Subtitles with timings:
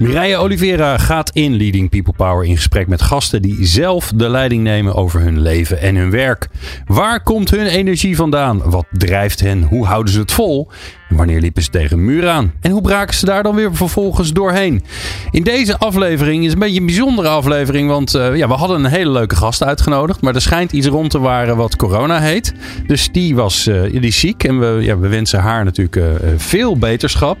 [0.00, 4.62] Mireille Oliveira gaat in Leading People Power in gesprek met gasten die zelf de leiding
[4.62, 6.48] nemen over hun leven en hun werk.
[6.86, 8.70] Waar komt hun energie vandaan?
[8.70, 9.62] Wat drijft hen?
[9.62, 10.70] Hoe houden ze het vol?
[11.10, 12.52] Wanneer liepen ze tegen een muur aan?
[12.60, 14.82] En hoe braken ze daar dan weer vervolgens doorheen?
[15.30, 17.88] In deze aflevering is een beetje een bijzondere aflevering.
[17.88, 20.20] Want uh, ja, we hadden een hele leuke gast uitgenodigd.
[20.20, 22.54] Maar er schijnt iets rond te waren wat corona heet.
[22.86, 24.44] Dus die was uh, die ziek.
[24.44, 26.04] En we, ja, we wensen haar natuurlijk uh,
[26.36, 27.38] veel beterschap.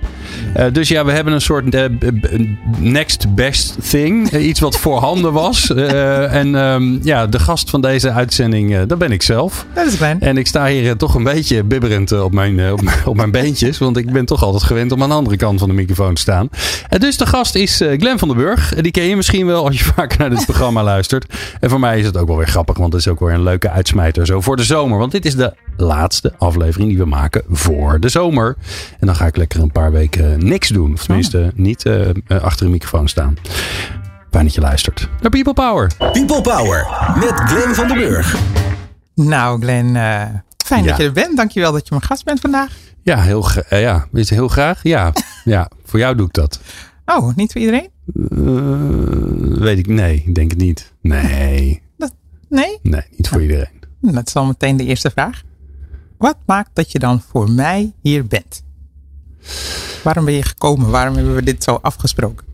[0.72, 1.76] dus ja, we hebben een soort
[2.78, 4.30] next best thing.
[4.30, 5.74] iets wat voorhanden was.
[5.74, 9.66] en um, ja, de gast van deze uitzending, dat ben ik zelf.
[9.74, 10.20] Dat is fijn.
[10.20, 13.59] En ik sta hier toch een beetje bibberend op mijn, op, op mijn beentje.
[13.68, 16.20] Want ik ben toch altijd gewend om aan de andere kant van de microfoon te
[16.20, 16.48] staan.
[16.88, 18.74] En dus de gast is uh, Glenn van den Burg.
[18.74, 21.34] Die ken je misschien wel als je vaker naar dit programma luistert.
[21.60, 22.76] En voor mij is het ook wel weer grappig.
[22.76, 24.98] Want het is ook weer een leuke uitsmijter zo voor de zomer.
[24.98, 28.56] Want dit is de laatste aflevering die we maken voor de zomer.
[28.98, 30.92] En dan ga ik lekker een paar weken niks doen.
[30.92, 32.08] Of tenminste niet uh,
[32.42, 33.36] achter een microfoon staan.
[34.30, 35.90] Fijn dat je luistert naar People Power.
[36.12, 38.36] People Power met Glenn van den Burg.
[39.14, 40.22] Nou Glenn, uh,
[40.64, 40.88] fijn ja.
[40.88, 41.36] dat je er bent.
[41.36, 42.72] Dankjewel dat je mijn gast bent vandaag.
[43.02, 44.08] Ja, heel, uh, ja.
[44.12, 44.82] heel graag.
[44.82, 45.12] Ja.
[45.44, 46.60] ja, voor jou doe ik dat.
[47.04, 47.88] Oh, niet voor iedereen?
[48.14, 50.92] Uh, weet ik, nee, ik denk het niet.
[51.00, 51.82] Nee.
[51.96, 52.14] Dat,
[52.48, 52.78] nee?
[52.82, 53.78] Nee, niet voor iedereen.
[54.00, 55.42] Dat is al meteen de eerste vraag.
[56.18, 58.62] Wat maakt dat je dan voor mij hier bent?
[60.02, 60.90] Waarom ben je gekomen?
[60.90, 62.46] Waarom hebben we dit zo afgesproken?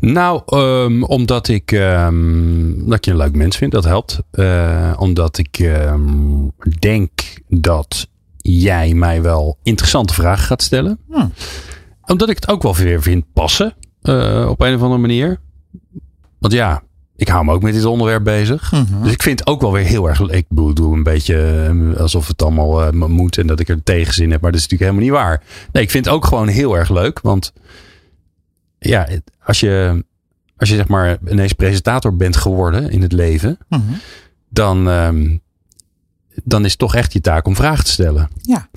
[0.00, 4.20] Nou, um, omdat ik um, dat je een leuk mens vind, dat helpt.
[4.32, 7.10] Uh, omdat ik um, denk
[7.48, 8.08] dat
[8.56, 10.98] jij mij wel interessante vragen gaat stellen.
[11.10, 11.32] Hmm.
[12.06, 13.74] Omdat ik het ook wel weer vind passen.
[14.02, 15.40] Uh, op een of andere manier.
[16.38, 16.82] Want ja,
[17.16, 18.72] ik hou me ook met dit onderwerp bezig.
[18.72, 19.02] Mm -hmm.
[19.02, 20.20] Dus ik vind het ook wel weer heel erg.
[20.20, 24.40] Ik doe een beetje alsof het allemaal uh, moet en dat ik er tegenzin heb.
[24.40, 25.42] Maar dat is natuurlijk helemaal niet waar.
[25.72, 27.20] Nee, ik vind het ook gewoon heel erg leuk.
[27.20, 27.52] Want
[28.78, 29.08] ja,
[29.44, 30.04] als je,
[30.56, 33.58] als je zeg maar ineens presentator bent geworden in het leven.
[33.68, 33.96] Mm -hmm.
[34.48, 35.40] Dan, um,
[36.44, 38.30] dan is het toch echt je taak om vragen te stellen.
[38.42, 38.68] Ja.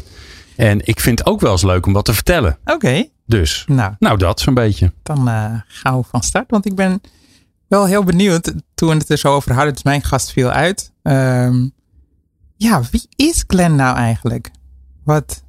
[0.55, 2.57] En ik vind het ook wel eens leuk om wat te vertellen.
[2.61, 2.73] Oké.
[2.73, 3.11] Okay.
[3.25, 4.91] Dus, nou, nou dat zo'n beetje.
[5.03, 6.49] Dan uh, gaan we van start.
[6.49, 7.01] Want ik ben
[7.67, 8.53] wel heel benieuwd.
[8.73, 10.91] Toen het er zo over hadden, dus mijn gast viel uit.
[11.03, 11.73] Um,
[12.57, 14.51] ja, wie is Glenn nou eigenlijk?
[15.03, 15.43] Wat,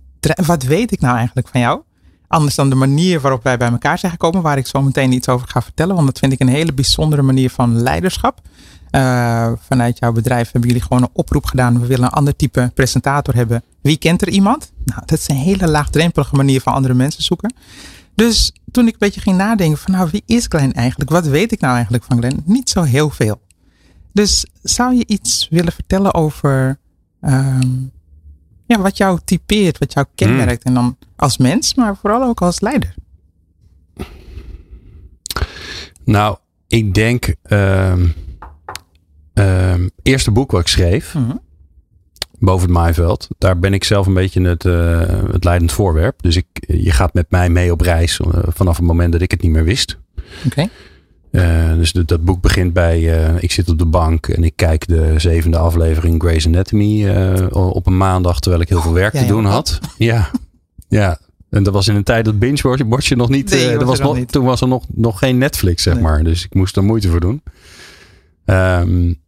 [0.46, 1.82] wat weet ik nou eigenlijk van jou?
[2.32, 5.28] Anders dan de manier waarop wij bij elkaar zijn gekomen, waar ik zo meteen iets
[5.28, 5.94] over ga vertellen.
[5.94, 8.40] Want dat vind ik een hele bijzondere manier van leiderschap.
[8.90, 11.80] Uh, vanuit jouw bedrijf hebben jullie gewoon een oproep gedaan.
[11.80, 13.62] We willen een ander type presentator hebben.
[13.80, 14.72] Wie kent er iemand?
[14.84, 17.54] Nou, dat is een hele laagdrempelige manier van andere mensen zoeken.
[18.14, 21.10] Dus toen ik een beetje ging nadenken van nou, wie is Glenn eigenlijk?
[21.10, 22.42] Wat weet ik nou eigenlijk van Glenn?
[22.44, 23.40] Niet zo heel veel.
[24.12, 26.78] Dus zou je iets willen vertellen over
[27.20, 27.92] um,
[28.72, 30.64] ja, wat jou typeert, wat jou kenmerkt?
[30.64, 30.68] Mm.
[30.68, 32.94] En dan als mens, maar vooral ook als leider.
[36.04, 37.34] Nou, ik denk...
[37.48, 38.14] Um
[40.02, 41.40] eerste boek wat ik schreef, -hmm.
[42.38, 45.00] boven het maaiveld, daar ben ik zelf een beetje het, uh,
[45.32, 46.22] het leidend voorwerp.
[46.22, 49.30] Dus ik, je gaat met mij mee op reis uh, vanaf het moment dat ik
[49.30, 49.98] het niet meer wist.
[50.16, 50.46] Oké.
[50.46, 50.70] Okay.
[51.32, 53.00] Uh, dus de, dat boek begint bij,
[53.40, 57.08] ik zit op de bank en ik kijk de zevende aflevering Grey's Anatomy
[57.50, 59.78] op een maandag terwijl ik heel veel werk te doen had.
[59.98, 60.30] Ja,
[60.88, 61.18] ja.
[61.50, 64.32] En dat was in een tijd dat binge-watchen nog niet, nee, was, was nog, niet.
[64.32, 66.02] toen was er nog, nog geen Netflix, zeg nee.
[66.02, 66.24] maar.
[66.24, 67.42] Dus ik moest er moeite voor doen.
[68.44, 69.20] Um,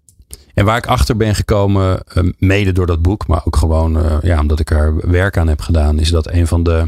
[0.54, 2.02] en waar ik achter ben gekomen,
[2.38, 5.98] mede door dat boek, maar ook gewoon ja, omdat ik er werk aan heb gedaan,
[5.98, 6.78] is dat een van de,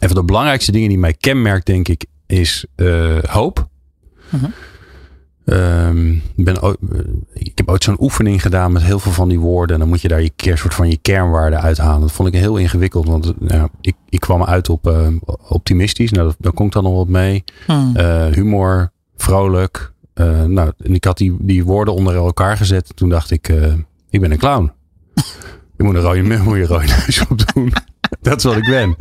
[0.00, 2.04] een van de belangrijkste dingen die mij kenmerkt, denk ik,
[2.38, 3.68] is uh, hoop.
[4.30, 4.44] -huh.
[5.88, 6.76] um, ben ook,
[7.32, 9.74] ik heb ooit zo'n oefening gedaan met heel veel van die woorden.
[9.74, 12.00] En dan moet je daar je keer, soort van je kernwaarden uithalen.
[12.00, 15.06] Dat vond ik heel ingewikkeld, want nou, ik, ik kwam uit op uh,
[15.48, 16.12] optimistisch.
[16.12, 17.44] Nou, daar komt dan nog wat mee.
[17.66, 17.94] Hmm.
[17.96, 22.96] Uh, humor, vrolijk, uh, nou, en ik had die, die woorden onder elkaar gezet.
[22.96, 23.48] Toen dacht ik,
[24.10, 24.72] ik ben een clown.
[25.76, 27.72] je moet een rode, moet je rode neus op doen.
[28.22, 28.96] dat is wat ik ben.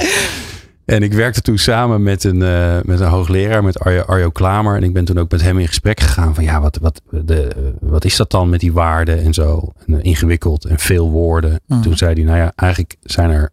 [0.86, 4.76] En ik werkte toen samen met een, uh, met een hoogleraar, met Arjo, Arjo Klamer.
[4.76, 7.72] En ik ben toen ook met hem in gesprek gegaan van ja, wat, wat, de,
[7.80, 9.74] wat is dat dan met die waarden en zo?
[9.88, 11.60] En, ingewikkeld en veel woorden.
[11.66, 11.82] Mm.
[11.82, 13.50] Toen zei hij, nou ja, eigenlijk zijn er,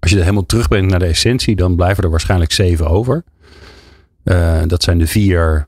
[0.00, 3.24] als je er helemaal terugbrengt naar de essentie, dan blijven er waarschijnlijk zeven over.
[4.66, 5.66] dat zijn de vier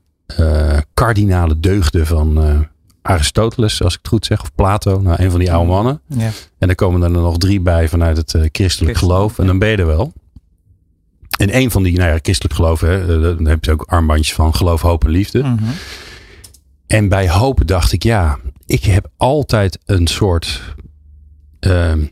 [0.95, 2.67] kardinale deugden van
[3.07, 6.01] Aristoteles, als ik het goed zeg, of Plato, nou, een van die oude mannen.
[6.07, 6.31] Ja.
[6.59, 9.39] En dan komen er nog drie bij vanuit het eh, christelijk geloof.
[9.39, 10.13] En dan ben je er wel.
[11.37, 14.35] En een van die, nou ja, christelijk geloof, hè, eh, dan heb je ook armbandjes
[14.35, 15.43] van geloof, hoop en liefde.
[15.43, 15.65] Mhm.
[16.87, 20.75] En bij hoop dacht ik, ja, ik heb altijd een soort
[21.61, 22.05] ehm,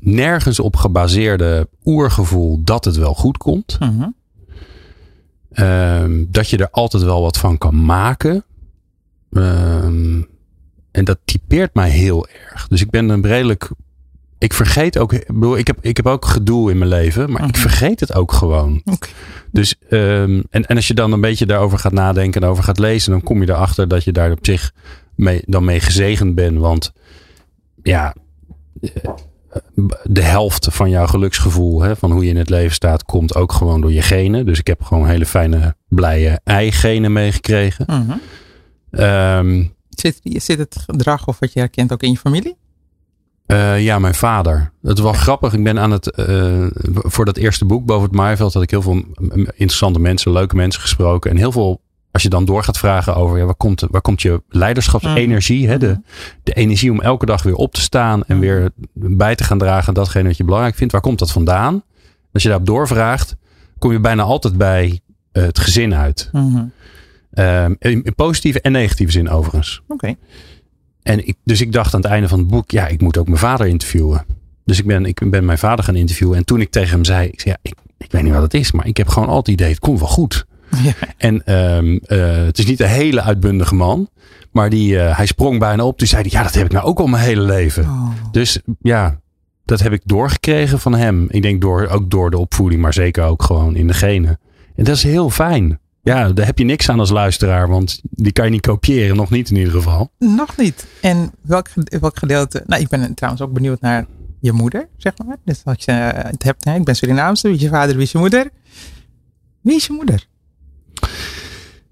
[0.00, 3.76] nergens op gebaseerde oergevoel dat het wel goed komt.
[3.80, 4.08] Mhm.
[5.52, 8.44] Ehm, dat je er altijd wel wat van kan maken.
[9.32, 10.22] Ehm,
[10.90, 12.68] en dat typeert mij heel erg.
[12.68, 13.70] Dus ik ben een redelijk.
[14.38, 15.12] Ik vergeet ook.
[15.12, 17.60] Ik, bedoel, ik, heb, ik heb ook gedoe in mijn leven, maar ik Mhm.
[17.60, 18.82] vergeet het ook gewoon.
[19.52, 22.78] Dus, ehm, en, en als je dan een beetje daarover gaat nadenken en over gaat
[22.78, 24.72] lezen, dan kom je erachter dat je daar op zich
[25.14, 26.58] mee, dan mee gezegend bent.
[26.58, 26.92] Want
[27.82, 28.14] ja,
[28.80, 28.90] eh,
[30.02, 33.52] de helft van jouw geluksgevoel, hè, van hoe je in het leven staat, komt ook
[33.52, 34.46] gewoon door je genen.
[34.46, 37.84] Dus ik heb gewoon hele fijne, blije ei-genen meegekregen.
[37.88, 38.16] Mhm.
[38.90, 42.56] Ehm, Zit, zit het gedrag of wat je herkent ook in je familie?
[43.46, 44.72] Eh, ja, mijn vader.
[44.82, 45.52] Het wel grappig.
[45.52, 46.10] Ik ben aan het.
[46.10, 49.04] eh, voor dat eerste boek, Boven het Maaiveld, had ik heel veel
[49.44, 51.30] interessante mensen, leuke mensen gesproken.
[51.30, 51.80] En heel veel.
[52.10, 55.78] Als je dan door gaat vragen over ja, waar, komt, waar komt je leiderschapsenergie, hè,
[55.78, 56.00] de,
[56.42, 59.94] de energie om elke dag weer op te staan en weer bij te gaan dragen
[59.94, 61.82] datgene wat je belangrijk vindt, waar komt dat vandaan?
[62.32, 63.36] Als je daarop doorvraagt,
[63.78, 65.00] kom je bijna altijd bij
[65.32, 66.28] eh, het gezin uit.
[66.32, 66.64] Mhm.
[67.30, 69.82] Ehm, in, in positieve en negatieve zin overigens.
[69.88, 70.14] Oké.
[71.06, 73.26] En ik, dus ik dacht aan het einde van het boek, ja, ik moet ook
[73.26, 74.24] mijn vader interviewen.
[74.64, 76.36] Dus ik ben, ik ben mijn vader gaan interviewen.
[76.36, 78.54] En toen ik tegen hem zei, ik zei, ja, ik, ik weet niet wat het
[78.54, 80.46] is, maar ik heb gewoon altijd het idee, het komt wel goed.
[80.82, 80.92] Ja.
[81.16, 84.08] En ehm, eh, het is niet een hele uitbundige man,
[84.50, 85.98] maar die, eh, hij sprong bijna op.
[85.98, 87.84] Toen zei hij, ja, dat heb ik nou ook al mijn hele leven.
[87.84, 88.10] Oh.
[88.30, 89.20] Dus ja,
[89.64, 91.26] dat heb ik doorgekregen van hem.
[91.30, 94.38] Ik denk door, ook door de opvoeding, maar zeker ook gewoon in de genen.
[94.74, 95.78] En dat is heel fijn.
[96.06, 99.30] Ja, daar heb je niks aan als luisteraar, want die kan je niet kopiëren, nog
[99.30, 100.10] niet in ieder geval.
[100.18, 100.86] Nog niet.
[101.00, 101.68] En welk,
[102.00, 102.62] welk gedeelte?
[102.66, 104.06] Nou, ik ben trouwens ook benieuwd naar
[104.40, 105.36] je moeder, zeg maar.
[105.44, 107.46] Dus als je eh, het hebt, hè, ik ben Surinaamse.
[107.46, 108.50] Wie is je vader, wie is je moeder?
[109.60, 110.26] Wie is je moeder?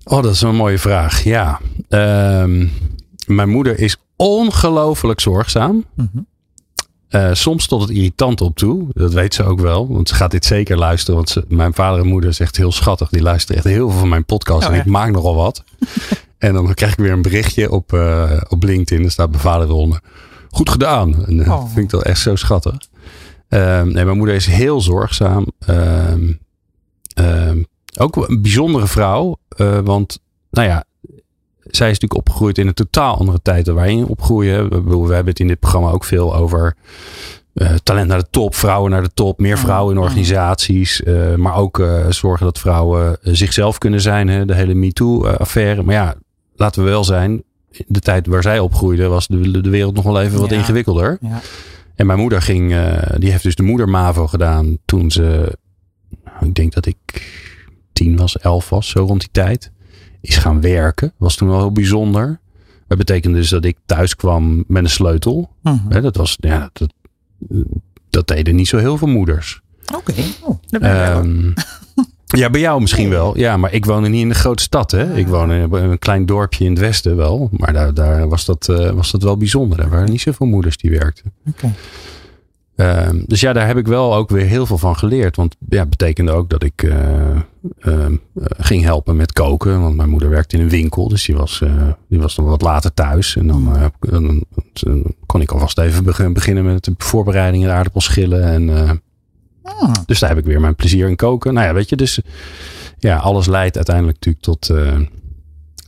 [0.04, 1.22] Oh, dat is een mooie vraag.
[1.22, 1.60] Ja.
[1.88, 2.66] Ehm,
[3.26, 5.84] mijn moeder is ongelooflijk zorgzaam.
[5.94, 6.18] Mhm.
[7.14, 8.86] Eh, soms tot het irritant op toe.
[8.92, 9.88] Dat weet ze ook wel.
[9.92, 11.14] Want ze gaat dit zeker luisteren.
[11.14, 13.08] Want ze, mijn vader en moeder is echt heel schattig.
[13.08, 14.68] Die luisteren echt heel veel van mijn podcast.
[14.68, 15.64] Oh, en ik maak nogal wat.
[16.38, 19.04] en dan krijg ik weer een berichtje op, eh, op LinkedIn.
[19.04, 20.00] Er staat mijn vader eronder.
[20.50, 21.26] Goed gedaan.
[21.26, 21.64] En, eh, Oh.
[21.64, 22.76] vind ik dat echt zo schattig.
[23.48, 25.46] Ehm, nee, mijn moeder is heel zorgzaam.
[25.66, 26.32] Ehm,
[27.14, 27.62] ehm,
[27.98, 29.36] ook een bijzondere vrouw.
[29.84, 30.18] want,
[30.50, 30.84] nou ja,
[31.76, 34.68] zij is natuurlijk opgegroeid in een totaal andere tijd dan wij opgroeien.
[34.70, 36.76] We, we hebben het in dit programma ook veel over
[37.54, 41.02] eh, talent naar de top, vrouwen naar de top, meer vrouwen in organisaties.
[41.02, 44.28] eh, maar ook eh, zorgen dat vrouwen zichzelf kunnen zijn.
[44.28, 45.82] Hè, de hele MeToo-affaire.
[45.82, 46.14] Maar ja,
[46.56, 47.42] laten we wel zijn.
[47.86, 50.56] De tijd waar zij opgroeide was de, de wereld nog wel even wat Ja.
[50.56, 51.18] ingewikkelder.
[51.20, 51.40] Ja.
[51.94, 52.74] En mijn moeder ging,
[53.18, 55.58] die heeft dus de moeder MAVO gedaan toen ze,
[56.40, 56.96] ik denk dat ik
[57.92, 59.72] tien was, elf was, zo rond die tijd.
[60.24, 61.12] Is gaan werken.
[61.16, 62.38] Was toen wel heel bijzonder.
[62.86, 65.50] Dat betekende dus dat ik thuis kwam met een sleutel.
[65.88, 66.92] Hè, dat was, ja, dat,
[68.10, 69.60] dat deden niet zo heel veel moeders.
[69.94, 70.12] Oké.
[70.42, 70.58] Oh.
[70.70, 71.50] Ehm,
[72.40, 73.38] ja, bij jou misschien wel.
[73.38, 74.90] Ja, maar ik woonde niet in de grote stad.
[74.90, 75.16] Hè?
[75.16, 77.48] Ik woonde in een klein dorpje in het westen wel.
[77.52, 79.80] Maar daar, daar was, dat, eh, was dat wel bijzonder.
[79.80, 81.32] Er waren niet zoveel moeders die werkten.
[81.48, 81.74] Oké.
[82.76, 85.36] Ehm, dus ja, daar heb ik wel ook weer heel veel van geleerd.
[85.36, 87.40] Want ja, betekende ook dat ik eh, ehm,
[87.80, 89.80] eh, ging helpen met koken.
[89.80, 91.08] Want mijn moeder werkte in een winkel.
[91.08, 93.36] Dus die was, eh, die was dan wat later thuis.
[93.36, 93.90] En dan,
[94.70, 98.42] dan kon ik alvast even beg- beginnen met de voorbereidingen, de aardappelschillen.
[98.44, 99.02] En,
[99.66, 101.54] Ah, dus daar heb ik weer mijn plezier in koken.
[101.54, 102.20] Nou ja, weet je, dus
[102.98, 104.70] ja, alles leidt uiteindelijk natuurlijk tot,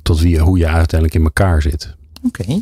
[0.03, 1.97] tot wie, hoe je uiteindelijk in elkaar zit.
[2.27, 2.61] Oké.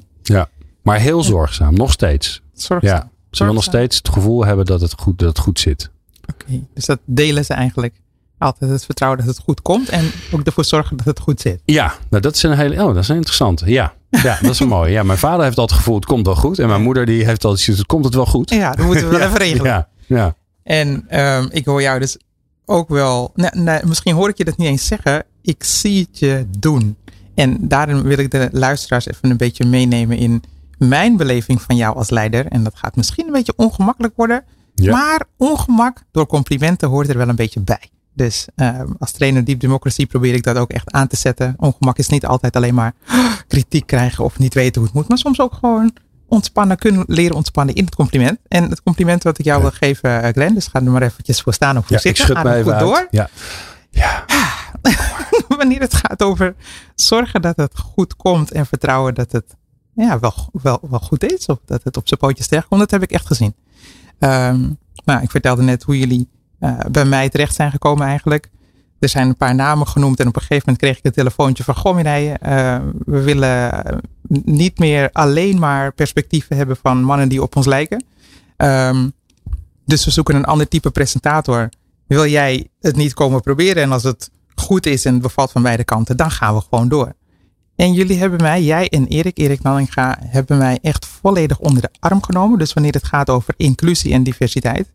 [0.83, 2.43] Maar heel zorgzaam, nog steeds.
[2.53, 2.91] Zorgzaam.
[2.97, 5.91] Ja, ze wil nog steeds het gevoel hebben dat het goed, dat het goed zit.
[6.33, 6.61] Oké.
[6.75, 7.95] Dus dat delen ze eigenlijk.
[8.39, 9.89] Altijd het vertrouwen dat het goed komt.
[9.89, 11.61] En ook ervoor zorgen dat het goed zit.
[11.65, 13.71] Ja, nou dat is een hele, oh, dat is een interessante.
[13.71, 14.93] Ja, ja dat is een mooie.
[14.93, 16.59] Ja, mijn vader heeft altijd het gevoel, het komt wel goed.
[16.59, 18.51] En mijn moeder die heeft altijd het komt het wel goed.
[18.51, 19.67] Ja, dat moeten we wel Ja, even regelen.
[19.67, 20.35] Ja, ja.
[20.63, 22.19] En ehm, ik hoor jou dus
[22.65, 23.33] ook wel.
[23.35, 25.25] Nee, nee, misschien hoor ik je dat niet eens zeggen.
[25.43, 26.97] Ik zie het je doen.
[27.35, 30.43] En daarin wil ik de luisteraars even een beetje meenemen in
[30.89, 32.47] mijn beleving van jou als leider.
[32.47, 34.45] En dat gaat misschien een beetje ongemakkelijk worden.
[34.75, 34.91] Ja.
[34.93, 37.91] Maar ongemak door complimenten hoort er wel een beetje bij.
[38.13, 41.55] Dus ehm, als trainer Deep Democracy probeer ik dat ook echt aan te zetten.
[41.59, 42.95] Ongemak is niet altijd alleen maar
[43.49, 45.09] kritiek krijgen of niet weten hoe het moet.
[45.09, 45.93] Maar soms ook gewoon
[46.29, 48.39] ontspannen, kunnen leren ontspannen in het compliment.
[48.49, 51.41] En het compliment wat ik jou wil geven, eh, Glenn, dus ga er maar eventjes
[51.41, 52.25] voor staan of voor ja ik zitten.
[52.25, 53.07] schud mij even goed door.
[53.11, 53.29] Ja.
[53.91, 54.25] Ja.
[55.59, 56.55] Wanneer het gaat over
[56.95, 59.57] zorgen dat het goed komt en vertrouwen dat het
[59.95, 61.49] ja, wel, wel, wel goed.
[61.49, 62.81] Of dat het op zijn pootjes terecht komt.
[62.81, 63.55] Dat heb ik echt gezien.
[64.19, 66.29] Um, nou, ik vertelde net hoe jullie
[66.61, 68.51] uh, bij mij terecht zijn gekomen eigenlijk.
[68.99, 71.65] Er zijn een paar namen genoemd en op een gegeven moment kreeg ik een telefoontje
[71.65, 74.01] van Mireille, uh, we willen
[74.45, 78.05] niet meer alleen maar perspectieven hebben van mannen die op ons lijken.
[78.57, 79.13] Um,
[79.85, 81.69] dus we zoeken een ander type presentator.
[82.07, 85.85] Wil jij het niet komen proberen en als het goed is en bevalt van beide
[85.85, 87.15] kanten, dan gaan we gewoon door.
[87.77, 91.91] En jullie hebben mij, jij en Erik, Erik Nallinga, hebben mij echt volledig onder de
[92.01, 92.59] arm genomen.
[92.59, 94.93] Dus wanneer het gaat over inclusie en diversiteit,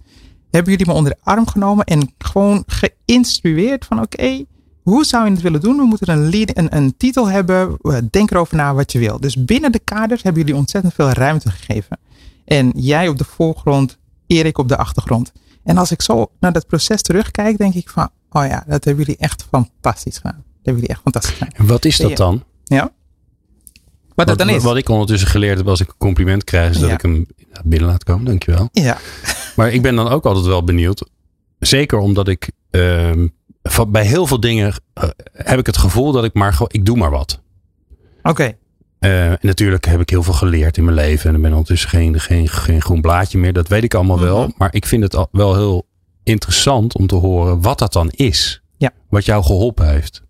[0.51, 4.45] hebben jullie me onder de arm genomen en gewoon geïnstrueerd van oké,
[4.81, 5.77] hoe zou je het willen doen?
[5.77, 7.77] We moeten een, lead, een, een titel hebben,
[8.09, 9.19] denk erover na wat je wil.
[9.19, 11.99] Dus binnen de kaders hebben jullie ontzettend veel ruimte gegeven.
[12.45, 15.31] En jij op de voorgrond, Erik op de achtergrond.
[15.63, 19.05] En als ik zo naar dat proces terugkijk, denk ik van, oh ja, dat hebben
[19.05, 20.43] jullie echt fantastisch gedaan.
[20.45, 21.53] Dat hebben jullie echt fantastisch gedaan.
[21.53, 22.43] En wat is dat dan?
[22.69, 22.91] Ja.
[24.15, 24.63] Wat, dat dan is.
[24.63, 27.27] Wat ik ondertussen geleerd heb als ik een compliment krijg, is dat ik hem
[27.63, 28.25] binnen laat komen.
[28.25, 28.69] Dankjewel.
[28.71, 28.97] Ja.
[29.55, 31.09] Maar ik ben dan ook altijd wel benieuwd.
[31.59, 33.11] Zeker omdat ik uh,
[33.87, 34.73] bij heel veel dingen
[35.03, 37.41] uh, heb ik het gevoel dat ik maar gewoon, ik doe maar wat.
[38.17, 38.29] Oké.
[38.29, 38.57] Okay.
[38.99, 41.29] Uh, en natuurlijk heb ik heel veel geleerd in mijn leven.
[41.29, 43.53] En ik ben ondertussen geen, geen, geen groen blaadje meer.
[43.53, 44.31] Dat weet ik allemaal mm -hmm.
[44.31, 44.53] wel.
[44.57, 45.87] Maar ik vind het wel heel
[46.23, 48.61] interessant om te horen wat dat dan is.
[48.77, 48.91] Ja.
[49.09, 50.23] Wat jou geholpen heeft.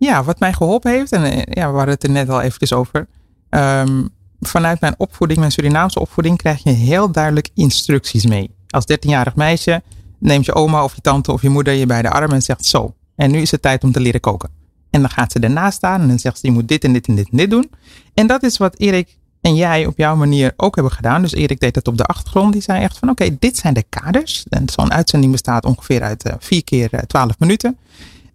[0.00, 1.12] Ja, wat mij geholpen heeft.
[1.12, 3.06] En ja, we hadden het er net al eventjes over.
[3.50, 4.08] Um,
[4.40, 8.54] vanuit mijn opvoeding, mijn Surinaamse opvoeding, krijg je heel duidelijk instructies mee.
[8.68, 9.82] Als 13-jarig meisje
[10.18, 12.64] neemt je oma of je tante of je moeder je bij de arm en zegt
[12.64, 12.94] zo.
[13.16, 14.50] En nu is het tijd om te leren koken.
[14.90, 17.06] En dan gaat ze ernaast staan en dan zegt ze je moet dit en dit
[17.06, 17.70] en dit en dit doen.
[18.14, 21.22] En dat is wat Erik en jij op jouw manier ook hebben gedaan.
[21.22, 22.52] Dus Erik deed het op de achtergrond.
[22.52, 24.44] Die zei echt van oké, dit zijn de kaders.
[24.48, 27.78] En zo'n uitzending bestaat ongeveer uit uh, vier keer uh, 12 minuten.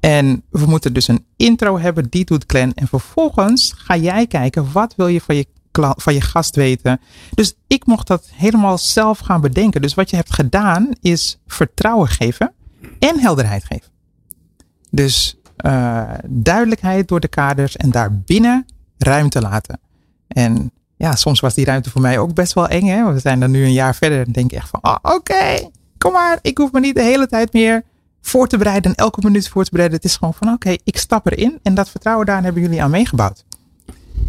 [0.05, 2.73] En we moeten dus een intro hebben, die doet Glenn.
[2.73, 5.47] En vervolgens ga jij kijken, wat wil je van je,
[5.95, 6.99] van je gast weten?
[7.33, 9.81] Dus ik mocht dat helemaal zelf gaan bedenken.
[9.81, 12.53] Dus wat je hebt gedaan, is vertrouwen geven
[12.99, 13.91] en helderheid geven.
[14.91, 18.65] Dus uh, duidelijkheid door de kaders en daarbinnen
[18.97, 19.79] ruimte laten.
[20.27, 22.85] En ja, soms was die ruimte voor mij ook best wel eng.
[22.85, 23.13] Hè?
[23.13, 26.11] We zijn dan nu een jaar verder en denk ik echt van, oh, oké, kom
[26.11, 26.39] maar.
[26.41, 27.83] Ik hoef me niet de hele tijd meer
[28.25, 29.97] voor te bereiden en elke minuut voor te bereiden.
[29.97, 31.59] Het is gewoon van, oké, okay, ik stap erin.
[31.63, 33.45] En dat vertrouwen daar hebben jullie aan meegebouwd.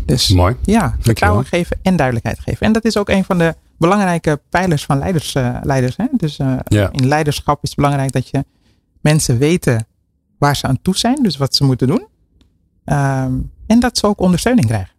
[0.04, 0.56] Dus Mooi.
[0.62, 2.66] ja, vertrouwen geven en duidelijkheid geven.
[2.66, 5.34] En dat is ook een van de belangrijke pijlers van leiders.
[5.34, 6.04] Uh, leiders hè?
[6.10, 6.88] Dus uh, ja.
[6.92, 8.44] in leiderschap is het belangrijk dat je
[9.00, 9.86] mensen weten
[10.38, 11.22] waar ze aan toe zijn.
[11.22, 12.06] Dus wat ze moeten doen.
[12.84, 14.94] Um, en dat ze ook ondersteuning krijgen.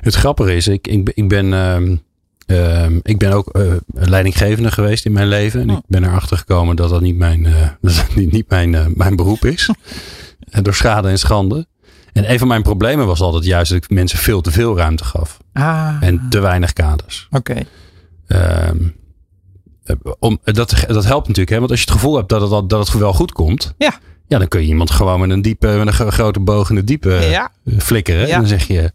[0.00, 1.52] Het grappige is, ik, ik, ik ben...
[1.52, 2.04] Um,
[2.46, 5.60] um, ik ben ook uh, leidinggevende geweest in mijn leven.
[5.60, 5.76] En oh.
[5.76, 8.86] ik ben erachter gekomen dat dat niet mijn, uh, dat dat niet, niet mijn, uh,
[8.94, 9.70] mijn beroep is.
[10.62, 11.66] Door schade en schande.
[12.12, 15.04] En een van mijn problemen was altijd juist dat ik mensen veel te veel ruimte
[15.04, 15.38] gaf.
[15.52, 15.96] Ah.
[16.00, 17.28] En te weinig kaders.
[17.30, 17.64] Oké.
[18.26, 18.68] Okay.
[18.68, 18.94] Um,
[20.18, 21.50] om, dat, dat helpt natuurlijk.
[21.50, 21.58] Hè?
[21.58, 23.74] Want als je het gevoel hebt dat het, dat het wel goed komt.
[23.78, 23.98] Ja.
[24.28, 26.86] Ja, dan kun je iemand gewoon met een, diepe, met een grote boog in het
[26.86, 27.50] diepe ja.
[27.78, 28.26] flikkeren.
[28.26, 28.34] Ja.
[28.34, 28.92] En dan zeg je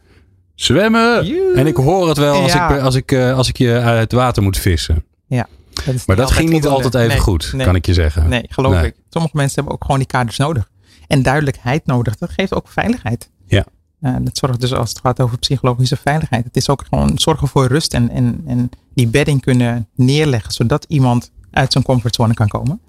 [0.64, 1.26] zwemmen.
[1.56, 2.70] En ik hoor het wel als, Ja.
[2.70, 5.06] ik, als, ik, als ik je uit het water moet vissen.
[5.28, 5.48] Ja.
[5.86, 7.66] Dat Maar dat ging niet altijd even Nee, goed, nee.
[7.66, 8.30] kan ik je zeggen.
[8.30, 8.86] Nee, geloof Nee.
[8.86, 8.96] ik.
[9.10, 10.70] Sommige mensen hebben ook gewoon die kaders nodig.
[11.08, 12.18] En duidelijkheid nodig.
[12.18, 13.30] Dat geeft ook veiligheid.
[13.46, 13.66] Ja.
[14.02, 16.44] Uh, dat zorgt dus als het gaat over psychologische veiligheid.
[16.46, 20.52] Het is ook gewoon zorgen voor rust en, en, en die bedding kunnen neerleggen.
[20.52, 22.82] Zodat iemand uit zijn comfortzone kan komen.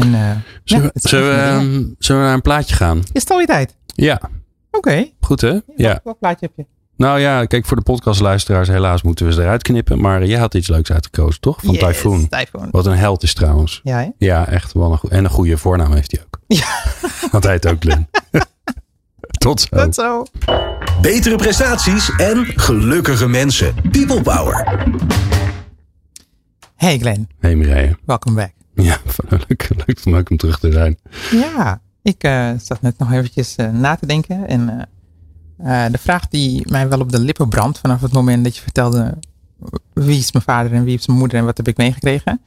[0.00, 0.30] En, uh,
[0.64, 2.98] Zullen, ja, we- zullen, we, ehm, zullen we naar een plaatje gaan?
[3.12, 3.76] Is het alweer tijd?
[3.86, 4.20] Ja,
[4.70, 5.06] Oké.
[5.20, 5.48] goed hè?
[5.50, 5.62] Ja.
[5.76, 6.66] Welk, welk plaatje heb je?
[6.96, 10.00] Nou ja, kijk, voor de podcastluisteraars helaas moeten we ze eruit knippen.
[10.00, 11.60] Maar jij had iets leuks uitgekozen, toch?
[11.64, 12.28] Van Yes, Typhoon.
[12.28, 12.68] Typhoon.
[12.70, 13.80] Wat een held is trouwens.
[13.84, 14.12] Ja?
[14.18, 16.40] Ja, echt wel een goe- En een goede voornaam heeft hij ook.
[16.58, 16.66] Ja.
[17.30, 18.08] Want hij heet ook Glenn.
[19.38, 19.66] Tot zo.
[19.76, 20.24] Dat zo.
[21.00, 23.74] Betere prestaties en gelukkige mensen.
[23.90, 24.84] People Power.
[26.76, 27.96] Hey Glenn, Hey Mireille.
[28.04, 28.52] welkom back.
[28.74, 28.96] Ja,
[29.28, 30.98] leuk, leuk, leuk om terug te zijn.
[31.30, 34.48] Ja, ik eh, zat net nog eventjes eh, na te denken.
[34.48, 34.82] En eh,
[35.58, 38.62] eh, de vraag die mij wel op de lippen brandt vanaf het moment dat je
[38.62, 39.18] vertelde
[39.92, 42.40] wie is mijn vader en wie is mijn moeder en wat heb ik meegekregen.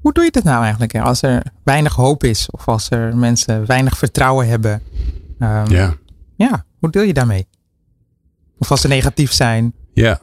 [0.00, 0.94] Hoe doe je dat nou eigenlijk?
[0.98, 4.82] Als er weinig hoop is of als er mensen weinig vertrouwen hebben.
[5.38, 5.94] Ehm, Ja,
[6.36, 7.46] ja, hoe deel je daarmee?
[8.58, 9.74] Of als ze negatief zijn.
[9.92, 10.20] ja.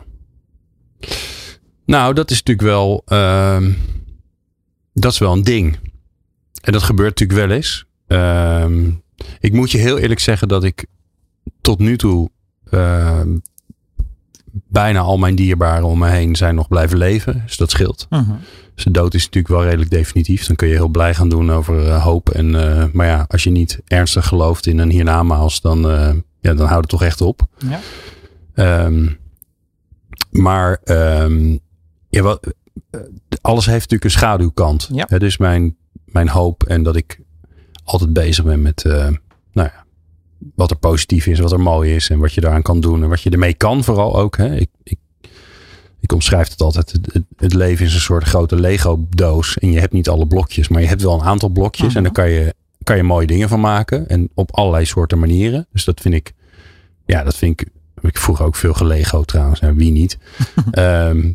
[1.85, 3.71] Nou, dat is natuurlijk wel, ehm,
[4.93, 5.79] dat is wel een ding.
[6.61, 7.85] En dat gebeurt natuurlijk wel eens.
[8.07, 8.91] Ehm,
[9.39, 10.85] ik moet je heel eerlijk zeggen dat ik
[11.61, 12.29] tot nu toe
[12.69, 13.37] ehm,
[14.51, 17.41] bijna al mijn dierbaren om me heen zijn nog blijven leven.
[17.45, 18.07] Dus dat scheelt.
[18.75, 20.45] Zijn dood is natuurlijk wel redelijk definitief.
[20.45, 22.29] Dan kun je heel blij gaan doen over eh, hoop.
[22.29, 26.53] En, eh, maar ja, als je niet ernstig gelooft in een hiernamaals, dan, eh, ja,
[26.53, 27.47] dan houdt het toch echt op.
[27.57, 27.79] Ja.
[28.53, 29.07] Ehm,
[30.31, 31.57] Maar ehm,
[32.09, 32.53] ja, wat,
[33.41, 34.89] alles heeft natuurlijk een schaduwkant.
[34.93, 35.05] Ja.
[35.09, 35.75] Het is mijn,
[36.05, 37.19] mijn hoop en dat ik
[37.83, 38.85] altijd bezig ben met
[40.55, 43.09] wat er positief is, wat er mooi is en wat je daaraan kan doen en
[43.09, 44.37] wat je ermee kan vooral ook.
[44.37, 44.55] Hè.
[44.55, 44.97] Ik, ik,
[45.99, 49.79] ik omschrijf het altijd, het, het, leven is een soort grote Lego doos en je
[49.79, 52.53] hebt niet alle blokjes, maar je hebt wel een aantal blokjes en daar kan je,
[52.83, 55.67] kan je mooie dingen van maken en op allerlei soorten manieren.
[55.71, 56.33] Dus dat vind ik,
[57.05, 57.67] ja, dat vind ik,
[58.01, 60.17] ik vroeger ook veel gelego trouwens, en wie niet.
[60.71, 61.33] Ehm,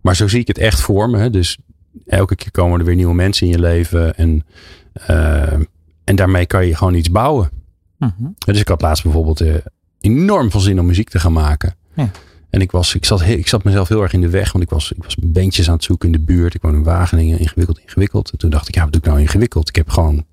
[0.00, 1.18] maar zo zie ik het echt voor me.
[1.18, 1.30] hè.
[1.30, 1.58] Dus
[2.06, 4.14] elke keer komen er weer nieuwe mensen in je leven.
[4.14, 4.46] En,
[4.92, 5.62] ehm,
[6.04, 7.50] en daarmee kan je gewoon iets bouwen.
[7.98, 8.28] Mhm.
[8.38, 9.54] Dus ik had laatst bijvoorbeeld eh,
[10.00, 11.74] enorm veel zin om muziek te gaan maken.
[11.94, 12.10] Ja.
[12.50, 14.52] En ik, was, ik, zat, ik zat mezelf heel erg in de weg.
[14.52, 16.54] Want ik was, ik was bandjes aan het zoeken in de buurt.
[16.54, 17.38] Ik woon in Wageningen.
[17.38, 18.30] Ingewikkeld, ingewikkeld.
[18.30, 19.68] En toen dacht ik, ja, wat doe ik nou ingewikkeld?
[19.68, 20.24] Ik heb gewoon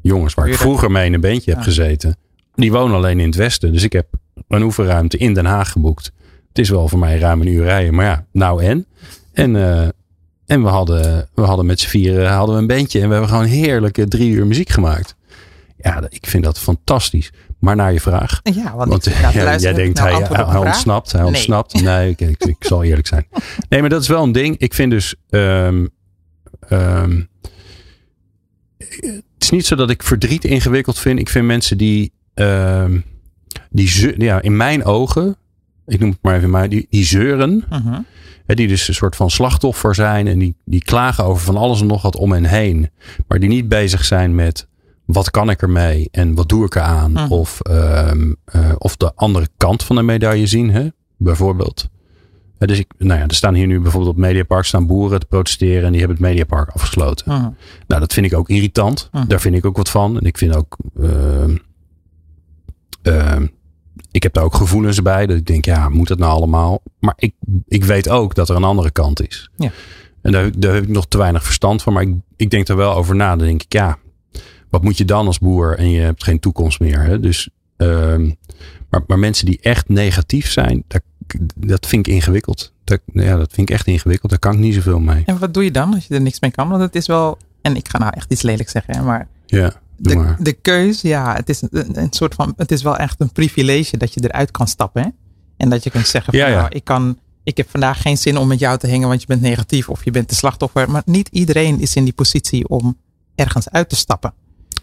[0.00, 2.16] jongens waar ik vroeger mee in een bandje heb gezeten.
[2.54, 3.72] Die wonen alleen in het westen.
[3.72, 4.06] Dus ik heb
[4.48, 6.12] een oefenruimte in Den Haag geboekt.
[6.48, 7.94] Het is wel voor mij ruim een uur rijden.
[7.94, 8.86] Maar ja, nou en.
[9.32, 9.88] En, eh,
[10.46, 13.00] en we hadden, we hadden met z'n vieren hadden we een bandje.
[13.00, 15.16] En we hebben gewoon heerlijke drie uur muziek gemaakt.
[15.82, 17.32] Ja, ik vind dat fantastisch.
[17.58, 18.40] Maar naar je vraag.
[18.42, 21.12] Ja, want, ik ja, jij denkt, nou hij, hij ontsnapt.
[21.12, 21.30] Hij Nee.
[21.30, 21.80] ontsnapt.
[21.82, 23.26] Nee, ik, ik, ik zal eerlijk zijn.
[23.68, 24.58] Nee, maar dat is wel een ding.
[24.58, 25.14] Ik vind dus...
[25.30, 25.86] ehm,
[26.68, 27.22] ehm,
[28.78, 31.18] het is niet zo dat ik verdriet ingewikkeld vind.
[31.18, 32.12] Ik vind mensen die...
[32.34, 33.00] ehm,
[33.70, 35.36] die ja, in mijn ogen...
[35.86, 36.68] Ik noem het maar even maar.
[36.68, 37.64] Die, die zeuren.
[37.70, 38.00] Mhm.
[38.46, 40.26] Hè, die dus een soort van slachtoffer zijn.
[40.26, 42.90] En die, die klagen over van alles en nog wat om hen heen.
[43.28, 44.68] Maar die niet bezig zijn met
[45.12, 47.12] wat kan ik ermee en wat doe ik eraan.
[47.12, 47.32] Mhm.
[47.32, 50.88] Of, ehm, eh, of de andere kant van de medaille zien, hè?
[51.16, 51.88] bijvoorbeeld.
[52.58, 55.84] Dus ik, nou ja, er staan hier nu bijvoorbeeld op Mediapark staan boeren te protesteren.
[55.84, 57.32] En die hebben het Mediapark afgesloten.
[57.32, 57.48] Mhm.
[57.86, 59.08] Nou, dat vind ik ook irritant.
[59.12, 59.26] Mhm.
[59.26, 60.18] Daar vind ik ook wat van.
[60.18, 60.76] En ik vind ook.
[61.00, 61.56] ehm,
[63.02, 63.46] ehm,
[64.10, 65.26] ik heb daar ook gevoelens bij.
[65.26, 66.82] Dat ik denk, ja, moet dat nou allemaal?
[66.98, 67.34] Maar ik,
[67.68, 69.50] ik weet ook dat er een andere kant is.
[69.56, 69.70] Ja.
[70.22, 71.92] En daar, daar heb ik nog te weinig verstand van.
[71.92, 73.36] Maar ik, ik denk er wel over na.
[73.36, 73.98] Dan denk ik, ja,
[74.70, 75.78] wat moet je dan als boer?
[75.78, 77.00] En je hebt geen toekomst meer.
[77.02, 77.20] Hè?
[77.20, 78.30] Dus, ehm,
[78.90, 81.02] maar, maar mensen die echt negatief zijn, dat,
[81.56, 82.72] dat vind ik ingewikkeld.
[82.84, 84.30] Dat, ja, dat vind ik echt ingewikkeld.
[84.30, 85.22] Daar kan ik niet zoveel mee.
[85.26, 86.68] En wat doe je dan als je er niks mee kan?
[86.68, 89.72] Want het is wel, en ik ga nou echt iets lelijks zeggen, hè, maar Ja,
[89.96, 90.36] de, maar.
[90.40, 93.96] de keus, ja, het is een, een soort van, het is wel echt een privilege
[93.96, 95.02] dat je eruit kan stappen.
[95.02, 95.08] Hè?
[95.56, 96.60] En dat je kunt zeggen van, Ja, ja.
[96.60, 99.26] nou, ik kan, ik heb vandaag geen zin om met jou te hangen, want je
[99.26, 100.90] bent negatief of je bent de slachtoffer.
[100.90, 102.96] Maar niet iedereen is in die positie om
[103.34, 104.32] ergens uit te stappen.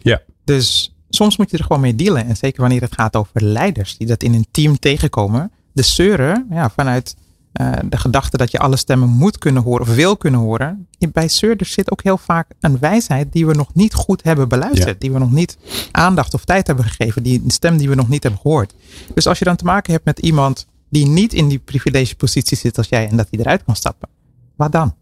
[0.01, 0.21] Ja.
[0.43, 2.25] Dus soms moet je er gewoon mee dealen.
[2.25, 5.51] En zeker wanneer het gaat over leiders die dat in een team tegenkomen.
[5.73, 7.15] De zeuren, ja, vanuit
[7.51, 10.87] eh, de gedachte dat je alle stemmen moet kunnen horen of wil kunnen horen.
[11.11, 14.87] Bij zeurders zit ook heel vaak een wijsheid die we nog niet goed hebben beluisterd.
[14.87, 14.99] Ja.
[14.99, 15.57] Die we nog niet
[15.91, 17.23] aandacht of tijd hebben gegeven.
[17.23, 18.73] Die een stem die we nog niet hebben gehoord.
[19.13, 22.77] Dus als je dan te maken hebt met iemand die niet in die privilegepositie zit
[22.77, 24.09] als jij en dat die eruit kan stappen.
[24.55, 24.95] Wat dan?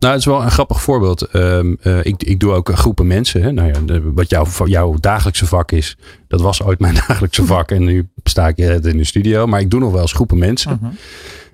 [0.00, 1.22] Nou, het is wel een grappig voorbeeld.
[1.22, 3.42] Ehm, eh, ik, ik doe ook eh, groepen mensen.
[3.42, 3.52] Hè?
[3.52, 5.96] Nou ja, de- wat jouw, jouw dagelijkse vak is,
[6.28, 7.70] dat was ooit mijn dagelijkse vak.
[7.70, 9.46] En nu sta ik hier in de studio.
[9.46, 10.78] Maar ik doe nog wel eens groepen mensen.
[10.82, 10.92] Mhm.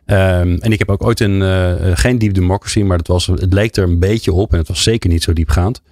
[0.07, 3.27] Ehm, en ik heb ook ooit een, eh, eh, geen deep democracy, maar het, was,
[3.27, 4.53] het leek er een beetje op.
[4.53, 5.83] En het was zeker niet zo diepgaand.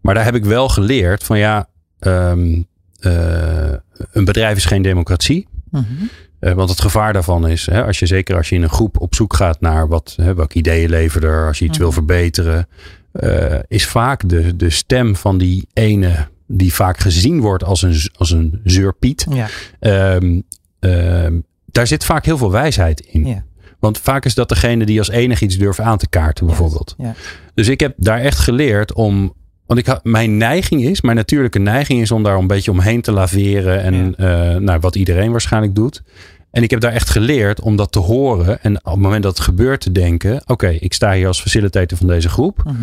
[0.00, 2.62] Maar daar heb ik wel geleerd van ja, ehm,
[3.00, 3.72] eh,
[4.12, 5.48] een bedrijf is geen democratie.
[5.80, 6.04] Mhm.
[6.38, 9.00] Eh, want het gevaar daarvan is, hè, als je zeker als je in een groep
[9.00, 11.82] op zoek gaat naar wat, hè, welke ideeën leveren er, als je iets Mhm.
[11.82, 12.68] wil verbeteren,
[13.12, 18.00] eh, is vaak de, de stem van die ene die vaak gezien wordt als een,
[18.16, 19.26] als een zeurpiet.
[19.30, 19.48] Ja,
[19.80, 20.40] Ehm,
[20.80, 23.26] ehm, daar zit vaak heel veel wijsheid in.
[23.26, 23.44] ja.
[23.78, 26.94] Want vaak is dat degene die als enige iets durft aan te kaarten, bijvoorbeeld.
[26.98, 27.14] Ja.
[27.54, 29.32] Dus ik heb daar echt geleerd om.
[29.66, 33.12] Want ik mijn neiging is, mijn natuurlijke neiging is om daar een beetje omheen te
[33.12, 33.82] laveren.
[33.82, 36.02] En eh, nou, wat iedereen waarschijnlijk doet.
[36.50, 38.62] En ik heb daar echt geleerd om dat te horen.
[38.62, 40.42] En op het moment dat het gebeurt te denken.
[40.46, 42.62] Oké, ik sta hier als facilitator van deze groep.
[42.64, 42.74] Mhm.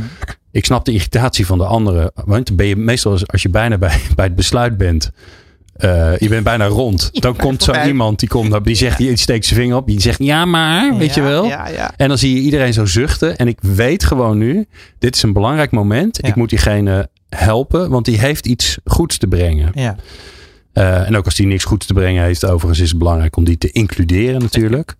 [0.52, 2.12] Ik snap de irritatie van de anderen.
[2.26, 5.12] Want ben je meestal als- als je bijna bij, bij het besluit bent.
[5.74, 7.10] Eh, je bent bijna rond.
[7.22, 9.88] Dan komt zo iemand die komt, die zegt, die steekt zijn vinger op.
[9.88, 11.46] Die zegt ja maar, weet je wel.
[11.46, 11.94] Ja.
[11.98, 13.38] En dan zie je iedereen zo zuchten.
[13.38, 14.66] En ik weet gewoon nu,
[15.00, 16.26] dit is een belangrijk moment.
[16.28, 19.72] Ik moet diegene helpen, want die heeft iets goeds te brengen.
[19.74, 19.96] ja.
[20.74, 23.44] Eh, en ook als die niks goeds te brengen heeft, overigens is het belangrijk om
[23.44, 24.96] die te includeren natuurlijk.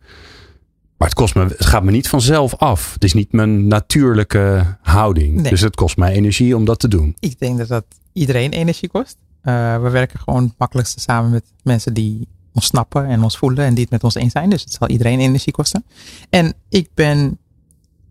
[0.98, 2.94] Maar het, kost me, het gaat me niet vanzelf af.
[2.94, 5.42] Het is niet mijn natuurlijke houding.
[5.42, 5.50] Nee.
[5.50, 7.16] Dus het kost mij energie om dat te doen.
[7.20, 9.18] Ik denk dat dat iedereen energie kost.
[9.44, 13.66] Eh, we werken gewoon het makkelijkste samen met mensen die ons snappen en ons voelen
[13.66, 14.50] en die het met ons eens zijn.
[14.50, 15.86] Dus het zal iedereen energie kosten.
[16.30, 17.38] En ik ben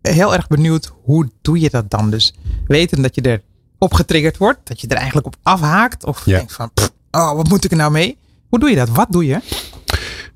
[0.03, 2.11] heel erg benieuwd, hoe doe je dat dan?
[2.11, 2.35] Dus
[2.67, 3.43] weten dat je er
[3.79, 6.37] op getriggerd wordt, dat je er eigenlijk op afhaakt of Ja.
[6.37, 8.19] denkt van, pff, oh, wat moet ik er nou mee?
[8.49, 8.89] Hoe doe je dat?
[8.89, 9.41] Wat doe je?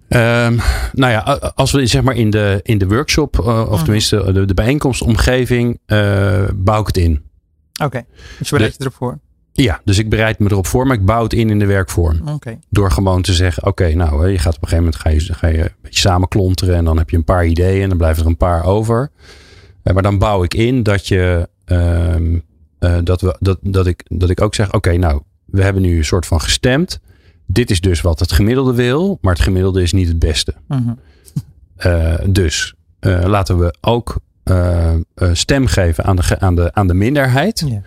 [0.09, 0.56] Ehm,
[0.92, 1.18] nou ja,
[1.54, 3.82] als we zeg maar in de, in de workshop, uh, of Mhm.
[3.85, 7.22] tenminste de, de bijeenkomstomgeving, eh, bouw ik het in.
[7.82, 8.04] Oké,
[8.38, 9.18] dus je bereidt je erop voor.
[9.56, 12.28] Ja, dus ik bereid me erop voor, maar ik bouw het in in de werkvorm.
[12.70, 15.46] Door gewoon te zeggen, oké, nou, je gaat op een gegeven moment ga je, ga
[15.46, 18.22] je een beetje samen klonteren en dan heb je een paar ideeën en dan blijven
[18.22, 19.10] er een paar over.
[19.82, 22.38] Eh, maar dan bouw ik in dat je, ehm,
[22.78, 25.96] eh, dat, we, dat, dat, ik, dat ik ook zeg, oké, nou, we hebben nu
[25.96, 27.00] een soort van gestemd.
[27.46, 30.54] Dit is dus wat het gemiddelde wil, maar het gemiddelde is niet het beste.
[30.68, 30.92] Mhm.
[31.76, 34.16] Eh, dus laten we ook
[35.32, 37.64] stem geven aan de, aan de, aan de minderheid.
[37.66, 37.82] Ja.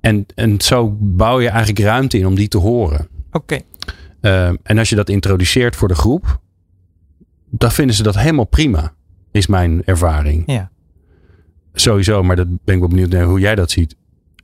[0.00, 3.08] En, en zo bouw je eigenlijk ruimte in om die te horen.
[3.32, 3.60] Oké.
[4.20, 6.40] Eh, en als je dat introduceert voor de groep,
[7.50, 8.92] dan vinden ze dat helemaal prima,
[9.30, 10.42] is mijn ervaring.
[10.46, 10.70] Ja.
[11.72, 13.96] Sowieso, maar dat ben ik wel benieuwd naar hoe jij dat ziet.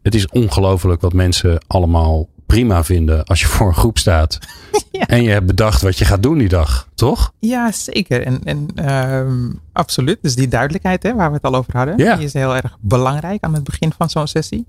[0.02, 4.38] Het is ongelooflijk wat mensen allemaal prima vinden als je voor een groep staat.
[4.92, 5.06] Ja.
[5.06, 7.32] En je hebt bedacht wat je gaat doen die dag, toch?
[7.38, 8.22] Ja, zeker.
[8.22, 10.18] En, en ehm, absoluut.
[10.22, 12.16] Dus die duidelijkheid hè, waar we het al over hadden, Ja.
[12.16, 14.64] die is heel erg belangrijk aan het begin van zo'n sessie.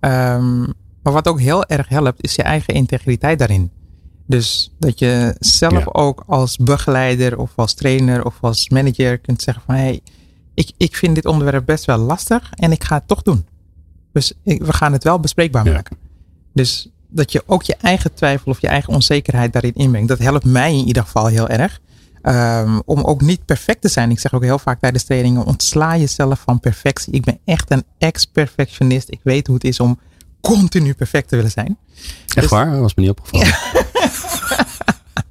[0.00, 0.60] Ehm,
[1.02, 3.70] maar wat ook heel erg helpt, is je eigen integriteit daarin.
[4.26, 5.88] Dus dat je zelf Ja.
[5.92, 10.00] ook als begeleider of als trainer of als manager kunt zeggen van hey,
[10.54, 13.46] ik, ik vind dit onderwerp best wel lastig en ik ga het toch doen.
[14.12, 15.72] Dus ik- we gaan het wel bespreekbaar Ja.
[15.72, 15.96] maken.
[16.54, 20.08] Dus dat je ook je eigen twijfel of je eigen onzekerheid daarin inbrengt.
[20.08, 21.80] Dat helpt mij in ieder geval heel erg.
[22.22, 24.10] Ehm, om ook niet perfect te zijn.
[24.10, 27.12] Ik zeg ook heel vaak tijdens trainingen: ontsla jezelf van perfectie.
[27.12, 29.10] Ik ben echt een ex-perfectionist.
[29.10, 29.98] Ik weet hoe het is om
[30.40, 31.78] continu perfect te willen zijn.
[32.26, 32.70] Echt Dus- waar?
[32.70, 33.54] Dat was me niet opgevallen.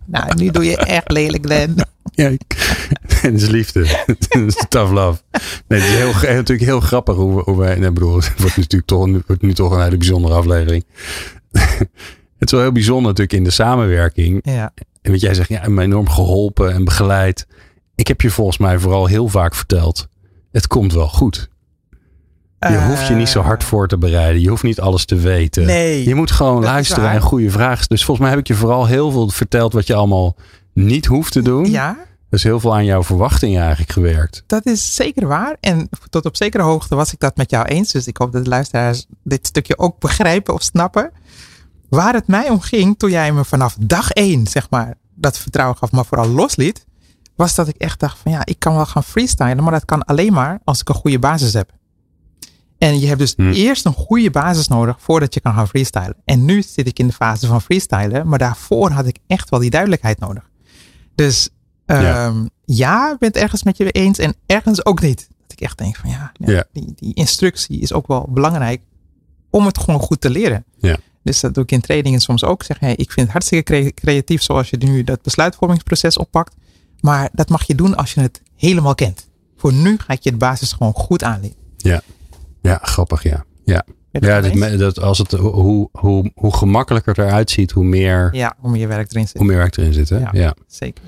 [0.06, 1.76] Nou, nu doe je echt lelijk, Glenn.
[2.12, 2.30] Ja,
[3.22, 3.86] het is liefde.
[4.06, 5.22] Het is tough love.
[5.68, 7.76] Nee, het is heel, natuurlijk heel grappig hoe, hoe wij...
[7.76, 10.86] Nee, bedoel, het wordt natuurlijk toch, wordt nu toch een hele bijzondere aflevering.
[11.52, 14.40] Het is wel heel bijzonder natuurlijk in de samenwerking.
[14.44, 17.48] Ja, En wat jij zegt, ja, me enorm geholpen en begeleid.
[17.96, 20.08] Ik heb je volgens mij vooral heel vaak verteld.
[20.52, 21.50] Het komt wel goed.
[22.60, 24.42] Je hoeft je niet zo hard voor te bereiden.
[24.42, 25.62] Je hoeft niet alles te weten.
[25.62, 26.08] Eh, Nee.
[26.08, 27.86] Je moet gewoon luisteren en goede vragen.
[27.88, 30.36] Dus volgens mij heb ik je vooral heel veel verteld wat je allemaal
[30.74, 31.70] niet hoeft te doen.
[31.70, 31.98] Ja,
[32.30, 34.44] Dus heel veel aan jouw verwachtingen eigenlijk gewerkt.
[34.48, 35.58] dat is zeker waar.
[35.60, 37.92] En tot op zekere hoogte was ik dat met jou eens.
[37.92, 41.12] Dus ik hoop dat de luisteraars dit stukje ook begrijpen of snappen.
[41.90, 45.78] Waar het mij om ging toen jij me vanaf dag één, zeg maar, dat vertrouwen
[45.78, 46.86] gaf, maar vooral losliet,
[47.36, 50.04] was dat ik echt dacht van ja, ik kan wel gaan freestylen, maar dat kan
[50.06, 51.72] alleen maar als ik een goede basis heb.
[52.78, 53.52] En je hebt dus Hm.
[53.52, 56.16] eerst een goede basis nodig voordat je kan gaan freestylen.
[56.26, 59.60] En nu zit ik in de fase van freestylen, maar daarvoor had ik echt wel
[59.60, 60.50] die duidelijkheid nodig.
[61.16, 61.50] Dus
[61.86, 62.02] Ja.
[62.02, 62.34] ja,
[62.66, 65.28] ja ik ben het ergens met je eens en ergens ook niet.
[65.42, 66.64] Dat ik echt denk van ja, ja, Ja.
[66.72, 68.82] Die, die instructie is ook wel belangrijk
[69.50, 70.66] om het gewoon goed te leren.
[71.24, 72.64] Dus dat doe ik in trainingen soms ook.
[72.64, 76.56] Zeg, hey, ik vind het hartstikke cre- creatief zoals je nu dat besluitvormingsproces oppakt.
[77.02, 79.28] Maar dat mag je doen als je het helemaal kent.
[79.58, 81.56] Voor nu ga ik je de basis gewoon goed aanleren.
[81.78, 82.02] Ja,
[82.62, 83.46] ja grappig ja.
[83.66, 88.30] Ja, ja dat, dat als het, hoe, hoe, hoe gemakkelijker het eruit ziet, hoe meer,
[88.32, 89.38] Ja, hoe meer werk erin zit.
[89.38, 90.10] hoe meer werk erin zit.
[90.10, 90.18] Hè?
[90.18, 90.30] Ja.
[90.34, 90.56] Ja.
[90.68, 91.04] Zeker.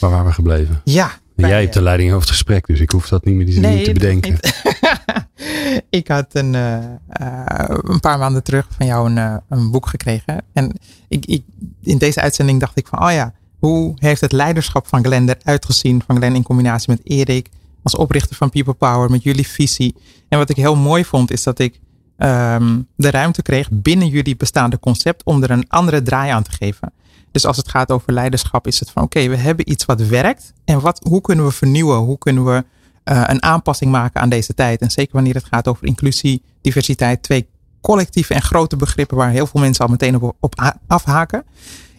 [0.00, 0.80] Waar waren we gebleven?
[0.84, 1.10] Ja.
[1.36, 3.44] En jij eh, hebt de leiding over het gesprek, dus ik hoef dat niet meer
[3.46, 4.38] Nee, te hoeft bedenken.
[5.90, 9.86] ik had een, eh, eh, een paar maanden terug van jou een, eh, een boek
[9.86, 10.42] gekregen.
[10.52, 10.72] En
[11.08, 11.44] ik, ik,
[11.80, 15.64] in deze uitzending dacht ik van, oh ja, hoe heeft het leiderschap van Glenn eruit
[15.64, 16.02] gezien?
[16.06, 17.48] Van Glenn in combinatie met Erik
[17.82, 19.94] als oprichter van People Power, met jullie visie.
[20.28, 21.80] En wat ik heel mooi vond, is dat ik
[22.16, 26.50] ehm, de ruimte kreeg binnen jullie bestaande concept om er een andere draai aan te
[26.50, 26.92] geven.
[27.30, 30.52] Dus als het gaat over leiderschap, is het van oké, we hebben iets wat werkt.
[30.64, 31.96] En wat, hoe kunnen we vernieuwen?
[31.96, 32.64] Hoe kunnen we
[33.04, 34.80] eh, een aanpassing maken aan deze tijd?
[34.80, 37.48] En zeker wanneer het gaat over inclusie, diversiteit, twee
[37.80, 41.44] collectieve en grote begrippen waar heel veel mensen al meteen op, afhaken.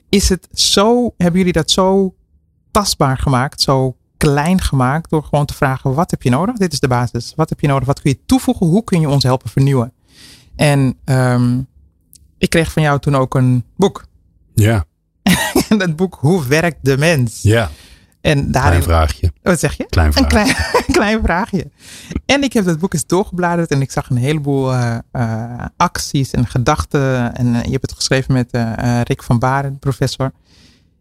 [0.10, 2.16] Is het zo, hebben jullie dat zo
[2.72, 6.56] tastbaar gemaakt, zo klein gemaakt door gewoon te vragen: wat heb je nodig?
[6.56, 7.34] Dit is de basis.
[7.36, 7.88] Wat heb je nodig?
[7.88, 8.66] Wat kun je toevoegen?
[8.68, 9.94] Hoe kun je ons helpen vernieuwen?
[10.56, 11.60] En ehm,
[12.38, 14.06] ik kreeg van jou toen ook een boek.
[14.54, 14.86] Ja,
[15.70, 17.42] En dat boek Hoe werkt de mens?
[17.42, 17.72] ja.
[18.26, 18.82] En daarin.
[18.82, 19.32] Klein vraagje.
[19.42, 19.86] Wat zeg je?
[19.86, 20.54] Klein Een vraagje.
[20.54, 20.56] klein,
[20.88, 21.72] een klein vraagje.
[22.26, 26.32] En ik heb dat boek eens doorgebladerd en ik zag een heleboel eh, eh, acties
[26.32, 27.36] en gedachten.
[27.36, 28.50] En eh, je hebt het geschreven met
[29.08, 30.32] Rick van Baren, professor.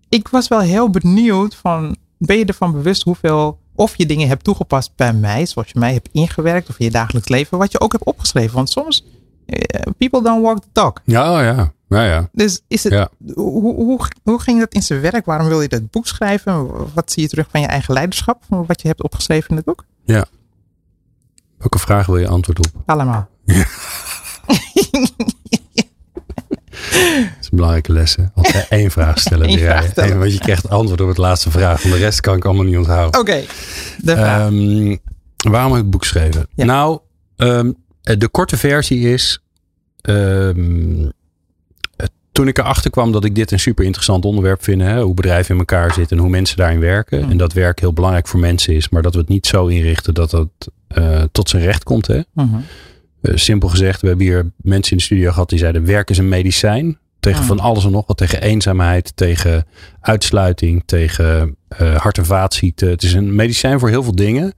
[0.09, 4.45] Ik was wel heel benieuwd van, ben je ervan bewust hoeveel, of je dingen hebt
[4.45, 7.81] toegepast bij mij, zoals je mij hebt ingewerkt of in je dagelijks leven, wat je
[7.81, 8.55] ook hebt opgeschreven.
[8.55, 9.05] Want soms,
[9.99, 11.01] people don't walk the talk.
[11.05, 11.73] Ja, oh ja.
[11.95, 12.29] Ja, ja.
[12.33, 13.09] Dus is het, Ja.
[13.35, 15.25] hoe, hoe, hoe ging dat in zijn werk?
[15.27, 16.69] Waarom wil je dat boek schrijven?
[16.95, 18.43] Wat zie je terug van je eigen leiderschap?
[18.49, 19.85] van Wat je hebt opgeschreven in het boek?
[21.59, 22.67] Welke vraag wil je antwoord op?
[22.87, 23.29] Allemaal.
[23.45, 23.67] Het
[27.41, 28.33] is belangrijke lessen.
[28.35, 29.49] Altijd één vraag stellen.
[29.53, 30.19] Eén vraag stellen.
[30.19, 31.83] want je krijgt antwoord op het laatste vraag.
[31.83, 33.21] Want de rest kan ik allemaal niet onthouden.
[33.21, 33.45] Oké,
[33.99, 34.41] de vraag.
[34.51, 34.97] Ehm,
[35.51, 36.47] waarom heb ik het boek geschreven?
[36.55, 36.65] Ja.
[36.65, 36.99] Nou,
[37.37, 39.39] ehm, de korte versie is.
[40.01, 41.09] ehm, eh,
[42.35, 44.81] toen ik erachter kwam dat ik dit een super interessant onderwerp vind.
[44.81, 47.31] Hè, hoe bedrijven in elkaar zitten en hoe mensen daarin werken.
[47.31, 48.89] En dat werk heel belangrijk voor mensen is.
[48.89, 50.49] Maar dat we het niet zo inrichten dat dat
[50.89, 52.07] eh, tot zijn recht komt.
[52.07, 52.21] Hè.
[52.33, 52.57] Mhm.
[53.21, 56.19] Eh, simpel gezegd, we hebben hier mensen in de studio gehad die zeiden: werk is
[56.19, 56.99] een medicijn.
[57.21, 57.47] Tegen Mm.
[57.47, 58.17] van alles en nog wat.
[58.17, 59.67] Tegen eenzaamheid, tegen
[60.01, 62.89] uitsluiting, tegen eh, hart- en vaatziekten.
[62.89, 64.53] Het is een medicijn voor heel veel dingen.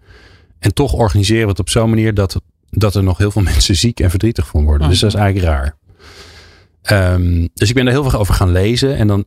[0.59, 3.77] En toch organiseren we het op zo'n manier dat, dat er nog heel veel mensen
[3.77, 4.89] ziek en verdrietig van worden.
[4.89, 5.77] Dus dat is eigenlijk raar.
[6.87, 8.96] Ehm, dus ik ben daar heel veel over gaan lezen.
[8.96, 9.25] En dan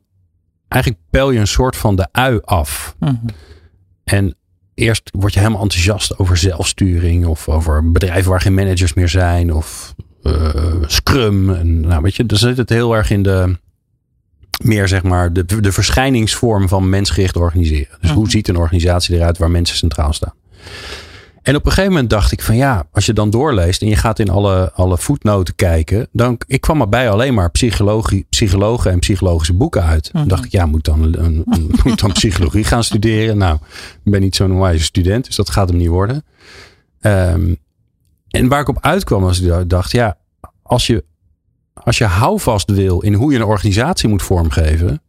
[0.67, 2.95] eigenlijk peil je een soort van de ui af.
[2.99, 3.15] Mhm.
[4.03, 4.35] En
[4.73, 9.53] eerst word je helemaal enthousiast over zelfsturing of over bedrijven waar geen managers meer zijn
[9.53, 11.49] of eh, Scrum.
[11.53, 13.57] En, nou, weet je, dan zit het heel erg in de
[14.63, 17.97] meer zeg maar de, de verschijningsvorm van mensgericht organiseren.
[18.01, 18.31] Dus hoe Mhm.
[18.31, 20.33] ziet een organisatie eruit waar mensen centraal staan?
[21.41, 23.95] En op een gegeven moment dacht ik van ja, als je dan doorleest en je
[23.95, 28.99] gaat in alle, alle voetnoten kijken, dan ik kwam erbij alleen maar psychologie, psychologen en
[28.99, 30.07] psychologische boeken uit.
[30.07, 30.17] Mhm.
[30.17, 31.45] Dan dacht ik, ja, moet dan, een,
[31.83, 33.37] moet dan psychologie gaan studeren?
[33.37, 33.55] Nou,
[34.03, 36.23] ik ben niet zo'n wijze student, dus dat gaat hem niet worden.
[36.99, 37.53] Ehm,
[38.29, 40.17] en waar ik op uitkwam was, ik dacht, ja,
[40.61, 41.03] als je,
[41.73, 45.01] als je houvast wil in hoe je een organisatie moet vormgeven,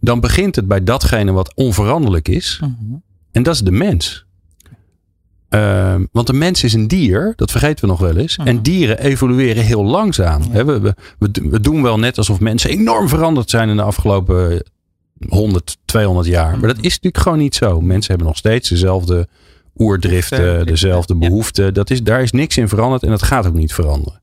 [0.00, 2.60] dan begint het bij datgene wat onveranderlijk is.
[2.60, 2.94] Mhm.
[3.32, 4.26] En dat is de mens.
[5.48, 8.36] Ehm, want de mens is een dier, dat vergeten we nog wel eens.
[8.44, 10.42] En dieren evolueren heel langzaam.
[10.52, 10.64] Ja.
[10.64, 10.94] We, we,
[11.50, 14.62] we, doen wel net alsof mensen enorm veranderd zijn in de afgelopen
[15.28, 16.50] 100, 200 jaar.
[16.50, 16.86] Maar dat Mhm.
[16.86, 17.80] is natuurlijk gewoon niet zo.
[17.80, 19.28] Mensen hebben nog steeds dezelfde
[19.76, 21.28] oerdriften, Behoeften, dezelfde ja.
[21.28, 21.74] behoeften.
[21.74, 24.20] Dat is, daar is niks in veranderd en dat gaat ook niet veranderen.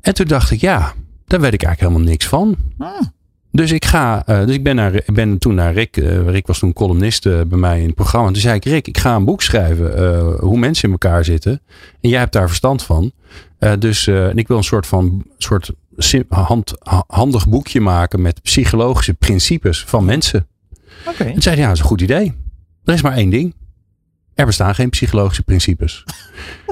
[0.00, 0.92] En toen dacht ik, ja,
[1.26, 2.56] daar weet ik eigenlijk helemaal niks van.
[2.78, 3.00] Ah,
[3.52, 5.96] Dus ik ga, eh, dus ik ben, naar, ben toen naar Rick.
[5.96, 8.26] eh, Rick was toen columnist eh, bij mij in het programma.
[8.26, 11.60] En toen zei ik, Rick, ik ga een boek schrijven hoe mensen in elkaar zitten.
[12.00, 13.12] En jij hebt daar verstand van.
[13.78, 15.70] Dus en ik wil een soort van soort
[16.28, 16.72] hand,
[17.06, 20.46] handig boekje maken met psychologische principes van mensen.
[21.06, 21.24] Oké.
[21.24, 22.34] En toen zei hij, ja, dat is een goed idee.
[22.84, 23.54] Er is maar één ding.
[24.38, 26.04] Er bestaan geen psychologische principes.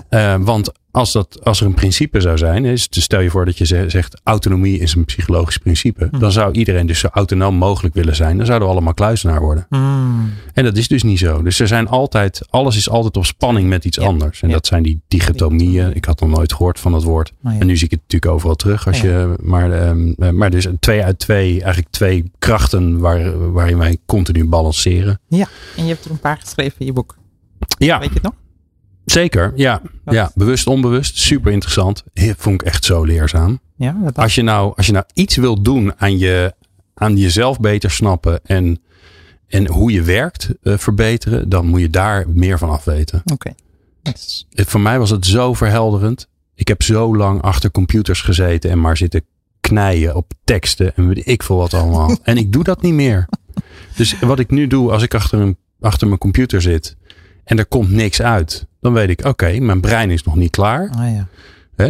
[0.08, 3.44] Eh, want als, dat, als er een principe zou zijn, is, dus stel je voor
[3.44, 6.20] dat je ze- zegt autonomie is een psychologisch principe, Mhm.
[6.20, 8.36] dan zou iedereen dus zo autonoom mogelijk willen zijn.
[8.36, 9.66] Dan zouden we allemaal kluizenaar worden.
[9.68, 10.32] Mm.
[10.52, 11.42] En dat is dus niet zo.
[11.42, 14.04] Dus er zijn altijd, alles is altijd op spanning met iets Ja.
[14.06, 14.42] anders.
[14.42, 14.54] En Ja.
[14.54, 15.94] dat zijn die dichotomieën.
[15.94, 17.32] Ik had nog nooit gehoord van dat woord.
[17.42, 17.56] Ja.
[17.58, 18.86] En nu zie ik het natuurlijk overal terug.
[18.86, 19.04] Als Ja.
[19.08, 23.96] je, maar, ehm, eh, maar dus twee uit twee, eigenlijk twee krachten waar, waarin wij
[24.06, 25.20] continu balanceren.
[25.30, 25.38] En
[25.76, 27.16] je hebt er een paar geschreven in je boek.
[27.78, 28.32] Ja, Weet je het nog?
[29.04, 29.52] zeker.
[29.56, 31.18] Ja, ja bewust, onbewust.
[31.18, 32.04] Super interessant.
[32.14, 33.60] Vond ik echt zo leerzaam.
[33.76, 36.54] Ja, dat Als je nou, als je nou iets wil doen aan, je,
[36.94, 38.82] aan jezelf beter snappen en,
[39.46, 43.22] en hoe je werkt eh, verbeteren, dan moet je daar meer van afweten.
[43.32, 43.52] Oké.
[44.02, 46.28] Is- Het- Voor mij was het zo verhelderend.
[46.54, 49.24] Ik heb zo lang achter computers gezeten en maar zitten
[49.60, 52.16] knijen op teksten en weet ik veel wat allemaal.
[52.22, 53.28] en ik doe dat niet meer.
[53.96, 56.96] Dus wat ik nu doe als ik achter, een, achter mijn computer zit
[57.46, 60.90] en er komt niks uit, dan weet ik, oké, mijn brein is nog niet klaar.
[60.98, 61.28] Ah ja.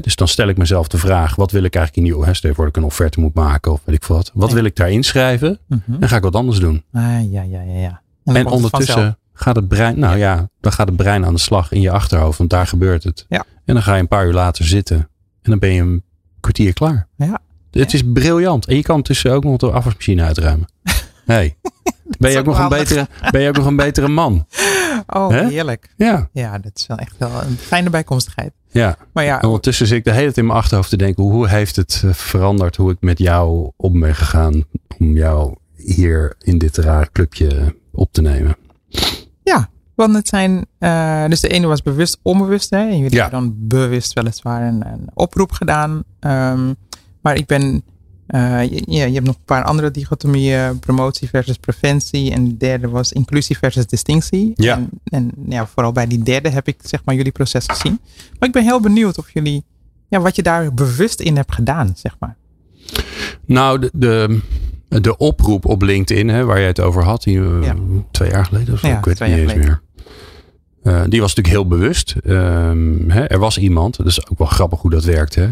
[0.01, 2.67] Dus dan stel ik mezelf de vraag, wat wil ik eigenlijk in die, hè, stel
[2.67, 4.31] ik een offerte moet maken of weet ik wat.
[4.35, 5.59] Wat wil ik daar inschrijven?
[5.67, 6.03] Mhm.
[6.03, 6.85] En ga ik wat anders doen.
[6.93, 8.01] Ah ja, ja, ja, ja.
[8.25, 11.81] En ondertussen gaat het brein, nou ja, dan gaat het brein aan de slag in
[11.81, 13.27] je achterhoofd, want daar gebeurt het.
[13.29, 13.45] Ja.
[13.65, 14.97] En dan ga je een paar uur later zitten
[15.43, 16.03] en dan ben je een
[16.41, 17.09] kwartier klaar.
[17.17, 17.41] Ja.
[17.71, 18.67] Het is briljant.
[18.67, 20.69] En je kan tussen ook nog de afwasmachine uitruimen.
[21.27, 21.57] Hey.
[22.19, 24.47] Ben, je ook nog een betere, ben je ook nog een betere man?
[25.07, 25.89] Oh, heerlijk.
[25.97, 26.29] Ja.
[26.33, 28.53] Ja, dat is wel echt wel een fijne bijkomstigheid.
[28.71, 28.97] ja.
[29.13, 31.49] Maar ja, En ondertussen zit ik de hele tijd in mijn achterhoofd te denken, hoe
[31.49, 34.65] heeft het eh, veranderd hoe ik met jou om ben gegaan
[34.99, 38.57] om jou hier in dit rare clubje op te nemen?
[39.95, 42.79] want het zijn, eh, dus de ene was bewust onbewust, hè?
[42.79, 43.23] En jullie Ja.
[43.23, 46.05] hebben dan bewust weliswaar een, een oproep gedaan.
[46.21, 46.73] Ehm,
[47.21, 47.83] maar ik ben,
[48.27, 52.33] eh, je, ja, je hebt nog een paar andere dichotomieën, promotie versus preventie.
[52.33, 54.53] En de derde was inclusie versus distinctie.
[54.55, 54.77] Ja.
[54.77, 58.01] En, en ja, vooral bij die derde heb ik zeg maar jullie proces gezien.
[58.39, 59.65] Maar ik ben heel benieuwd of jullie,
[60.09, 62.37] ja, wat je daar bewust in hebt gedaan, zeg maar.
[63.45, 64.41] Nou, de, de,
[65.01, 67.75] de oproep op LinkedIn, hè, waar jij het over had, die, eh, Ja.
[68.11, 69.81] twee jaar geleden of zo, Ja, ik weet het twee niet jaar eens meer.
[70.83, 72.15] Eh, die was natuurlijk heel bewust.
[72.25, 75.35] Ehm, hè, er was iemand, dat is ook wel grappig hoe dat werkt.
[75.35, 75.49] Hè?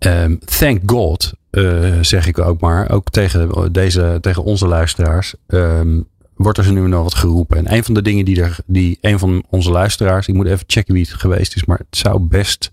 [0.00, 6.00] Ehm, thank God, eh, zeg ik ook maar, ook tegen, deze, tegen onze luisteraars, ehm,
[6.34, 7.56] wordt er nu dan wat geroepen.
[7.56, 10.64] En een van de dingen die, er, die een van onze luisteraars, ik moet even
[10.66, 12.70] checken wie het geweest is, maar het zou best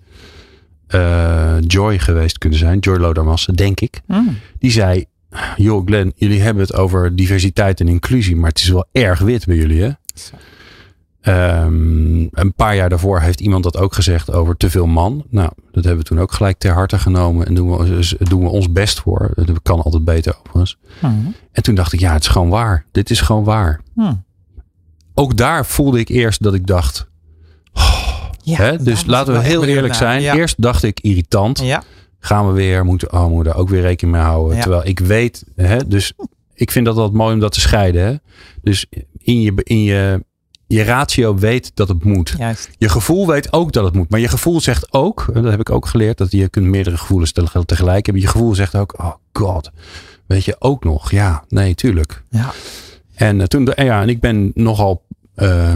[0.87, 2.79] eh, Joy geweest kunnen zijn.
[2.79, 4.01] Joy Lodermassen, denk ik.
[4.05, 4.37] Hmm.
[4.59, 5.05] Die zei,
[5.55, 8.35] joh Glenn, jullie hebben het over diversiteit en inclusie.
[8.35, 9.89] Maar het is wel erg wit bij jullie hè.
[11.21, 15.25] Ehm, een paar jaar daarvoor heeft iemand dat ook gezegd over te veel man.
[15.29, 17.45] Nou, dat hebben we toen ook gelijk ter harte genomen.
[17.45, 19.31] En doen we, doen we ons best voor.
[19.35, 20.77] Dat kan altijd beter overigens.
[20.99, 21.35] Hmm.
[21.51, 22.85] En toen dacht ik, ja, het is gewoon waar.
[22.91, 23.81] Dit is gewoon waar.
[23.93, 24.25] Hmm.
[25.13, 27.07] Ook daar voelde ik eerst dat ik dacht.
[28.41, 30.21] Ja, hè, dus laten we heel eerlijk zijn.
[30.21, 30.35] Ja.
[30.35, 31.59] Eerst dacht ik irritant.
[31.59, 31.83] Ja.
[32.19, 34.59] Gaan we weer, moeten, oh, daar ook weer rekening mee houden.
[34.59, 36.13] Terwijl ik weet, hè, dus
[36.53, 38.05] ik vind dat dat mooi om dat te scheiden.
[38.05, 38.15] Hè?
[38.61, 38.85] Dus
[39.17, 40.25] in je, in je,
[40.67, 42.35] je ratio weet dat het moet.
[42.37, 42.69] Juist.
[42.77, 44.09] Je gevoel weet ook dat het moet.
[44.09, 46.97] Maar je gevoel zegt ook, en dat heb ik ook geleerd, dat je kunt meerdere
[46.97, 47.31] gevoelens
[47.65, 48.23] tegelijk hebben.
[48.23, 49.71] Je gevoel zegt ook, oh god,
[50.25, 51.11] weet je ook nog?
[51.11, 52.23] Ja, nee, tuurlijk.
[52.29, 52.51] Ja.
[53.15, 55.73] En eh, toen, en ja, en ik ben nogal eh,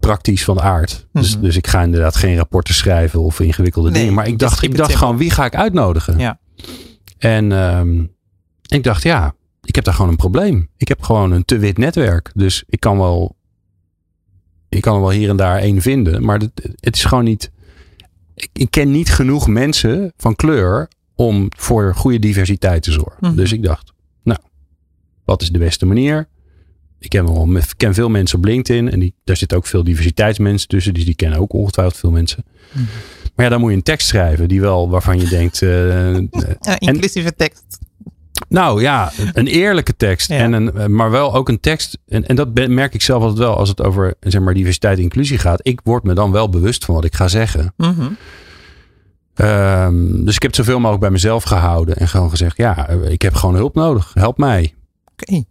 [0.00, 1.06] praktisch van aard.
[1.12, 1.42] Dus, Mhm.
[1.44, 4.14] dus ik ga inderdaad geen rapporten schrijven of ingewikkelde Nee, dingen.
[4.14, 6.18] Maar ik dacht, ik dacht gewoon, wie ga ik uitnodigen?
[6.18, 6.38] Ja.
[7.18, 8.04] En ehm,
[8.66, 10.68] ik dacht, ja, ik heb daar gewoon een probleem.
[10.76, 12.30] Ik heb gewoon een te wit netwerk.
[12.34, 13.36] Dus ik kan wel,
[14.74, 16.24] ik kan er wel hier en daar één vinden.
[16.24, 17.50] Maar het, het is gewoon niet,
[18.34, 23.16] ik, ik ken niet genoeg mensen van kleur om voor goede diversiteit te zorgen.
[23.20, 23.36] Mhm.
[23.36, 24.40] Dus ik dacht, nou,
[25.24, 26.28] wat is de beste manier?
[26.98, 29.84] Ik ken, wel, ik ken veel mensen op LinkedIn en die, daar zitten ook veel
[29.84, 30.94] diversiteitsmensen tussen.
[30.94, 32.44] Dus die kennen ook ongetwijfeld veel mensen.
[32.72, 32.84] Mhm.
[33.34, 35.62] Maar ja, dan moet je een tekst schrijven die wel waarvan je denkt.
[35.62, 36.14] Eh,
[36.90, 37.78] inclusieve tekst.
[38.54, 40.28] Nou ja, een eerlijke tekst.
[40.28, 40.36] Ja.
[40.36, 41.98] En een, maar wel ook een tekst.
[42.08, 45.02] En, en dat merk ik zelf altijd wel als het over zeg maar, diversiteit en
[45.02, 45.60] inclusie gaat.
[45.62, 47.72] Ik word me dan wel bewust van wat ik ga zeggen.
[47.76, 48.10] Mhm.
[49.34, 51.96] Ehm, dus ik heb zoveel mogelijk bij mezelf gehouden.
[51.96, 54.10] En gewoon gezegd, ja, ik heb gewoon hulp nodig.
[54.14, 54.74] Help mij.
[55.12, 55.42] Oké.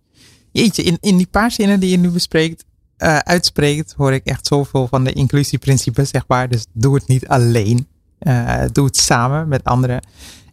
[0.52, 2.66] Jeetje, in, in die paar zinnen die je nu bespreekt,
[2.98, 6.50] eh, uitspreekt, hoor ik echt zoveel van de inclusieprincipes, zeg maar.
[6.50, 7.88] Dus doe het niet alleen.
[8.20, 10.02] Eh, doe het samen met anderen.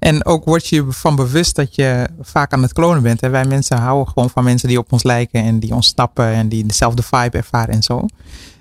[0.00, 3.20] En ook word je van bewust dat je vaak aan het klonen bent.
[3.20, 3.28] Hè?
[3.28, 6.48] Wij mensen houden gewoon van mensen die op ons lijken en die ons snappen en
[6.48, 8.06] die dezelfde vibe ervaren en zo.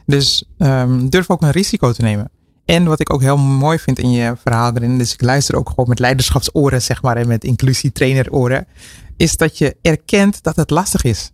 [0.06, 2.30] Dus ehm, durf ook een risico te nemen.
[2.66, 5.70] En wat ik ook heel mooi vind in je verhaal erin, dus ik luister ook
[5.70, 8.68] gewoon met leiderschapsoren, zeg maar, en met inclusietraineroren,
[9.18, 11.32] is dat je erkent dat het lastig is.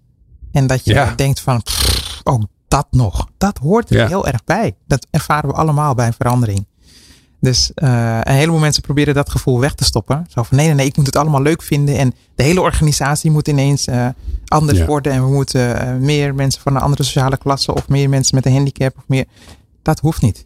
[0.52, 1.14] En dat je Ja.
[1.16, 3.28] denkt van, pff, ook dat nog.
[3.38, 4.08] Dat hoort er Ja.
[4.08, 4.76] heel erg bij.
[4.88, 6.68] Dat ervaren we allemaal bij een verandering.
[7.46, 10.26] Dus eh, een heleboel mensen proberen dat gevoel weg te stoppen.
[10.30, 11.98] Zo van nee, nee, nee, ik moet het allemaal leuk vinden.
[11.98, 14.08] En de hele organisatie moet ineens eh,
[14.46, 14.86] anders Ja.
[14.86, 15.12] worden.
[15.12, 17.74] En we moeten eh, meer mensen van een andere sociale klasse.
[17.74, 18.98] Of meer mensen met een handicap.
[18.98, 19.26] Of meer.
[19.82, 20.46] Dat hoeft niet.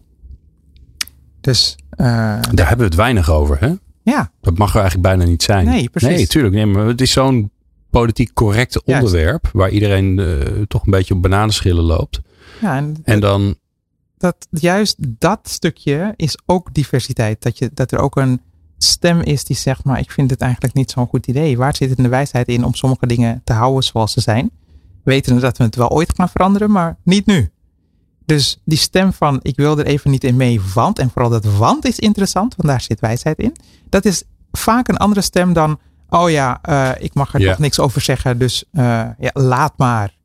[1.41, 3.57] Dus Daar hebben we het weinig over.
[3.59, 3.73] Hè?
[4.01, 5.65] ja, Dat mag er eigenlijk bijna niet zijn.
[5.65, 6.09] Nee, precies.
[6.09, 6.53] Nee, tuurlijk.
[6.53, 7.51] Nee, maar het is zo'n
[7.89, 9.03] politiek correcte Juist.
[9.05, 9.49] onderwerp.
[9.53, 10.21] Waar iedereen
[10.67, 12.21] toch een beetje op bananenschillen loopt.
[12.61, 13.55] ja en, En dan,
[14.19, 17.41] dat, juist dat stukje is ook diversiteit.
[17.41, 18.41] Dat, je, dat er ook een
[18.77, 21.57] stem is die zegt, maar ik vind het eigenlijk niet zo'n goed idee.
[21.57, 24.51] Waar zit het in de wijsheid in om sommige dingen te houden zoals ze zijn?
[25.03, 27.51] Weten dat we het wel ooit gaan veranderen, maar niet nu.
[28.25, 31.45] Dus die stem van ik wil er even niet in mee, want, en vooral dat
[31.45, 33.55] want is interessant, want daar zit wijsheid in.
[33.89, 35.79] Dat is vaak een andere stem dan,
[36.09, 37.49] oh ja, eh, ik mag er Ja.
[37.49, 38.83] toch niks over zeggen, dus eh,
[39.19, 40.17] ja, laat maar.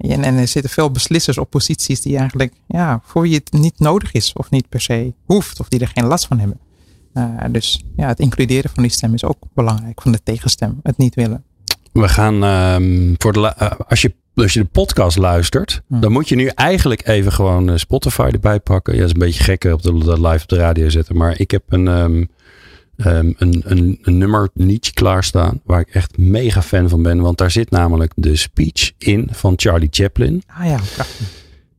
[0.00, 3.78] En, en er zitten veel beslissers op posities die eigenlijk, ja, voor wie het niet
[3.78, 6.58] nodig is of niet per se hoeft of die er geen last van hebben.
[7.12, 10.96] Eh, dus ja, het includeren van die stem is ook belangrijk, van de tegenstem, het
[10.96, 11.44] niet willen.
[11.92, 16.00] we gaan ehm, voor de, eh, als, je, als je de podcast luistert, Hm.
[16.00, 18.92] dan moet je nu eigenlijk even gewoon eh, Spotify erbij pakken.
[18.94, 21.16] Ja, dat is een beetje gek hè, op de, live op de radio zetten.
[21.16, 22.24] Maar ik heb een, ehm,
[23.04, 25.60] ehm, een, een, een nummer Nietzsche klaarstaan.
[25.64, 27.20] Waar ik echt mega fan van ben.
[27.20, 30.42] Want daar zit namelijk de speech in van Charlie Chaplin.
[30.46, 31.26] Ah ja, prachtig.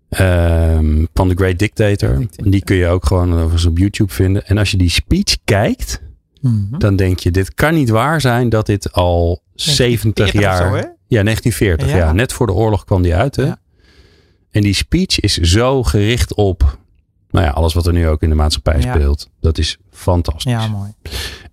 [0.10, 2.18] ehm, van The Great Dictator.
[2.20, 2.52] Dictator.
[2.52, 4.46] Die kun je ook gewoon overigens op YouTube vinden.
[4.48, 6.02] En als je die speech kijkt,
[6.42, 6.78] Mhm.
[6.78, 10.82] dan denk je, dit kan niet waar zijn dat dit al 70 1940 jaar.
[10.82, 11.90] zo, ja, 1940.
[11.90, 11.98] Ja.
[11.98, 12.12] Ja.
[12.14, 13.36] net voor de oorlog kwam die uit.
[13.36, 13.44] Hè?
[13.46, 13.60] Ja.
[14.52, 16.78] En die speech is zo gericht op
[17.32, 18.94] nou ja, alles wat er nu ook in de maatschappij Ja.
[18.94, 19.30] speelt.
[19.40, 20.52] Dat is fantastisch.
[20.52, 20.94] Ja, mooi.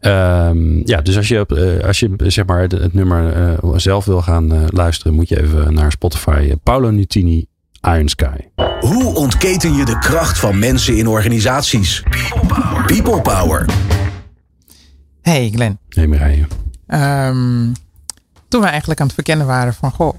[0.01, 3.73] Ehm, ja, dus als je, op, eh, als je zeg maar het, het nummer eh,
[3.77, 6.55] zelf wil gaan eh, luisteren, moet je even naar Spotify.
[6.63, 7.47] Paolo Nutini,
[7.83, 8.37] Iron Sky.
[8.81, 12.03] Hoe ontketen je de kracht van mensen in organisaties?
[12.87, 13.67] People Power.
[15.23, 16.49] Hey Glenn, maar rijden.
[16.87, 17.73] Ehm,
[18.49, 20.15] toen we eigenlijk aan het verkennen waren van, goh,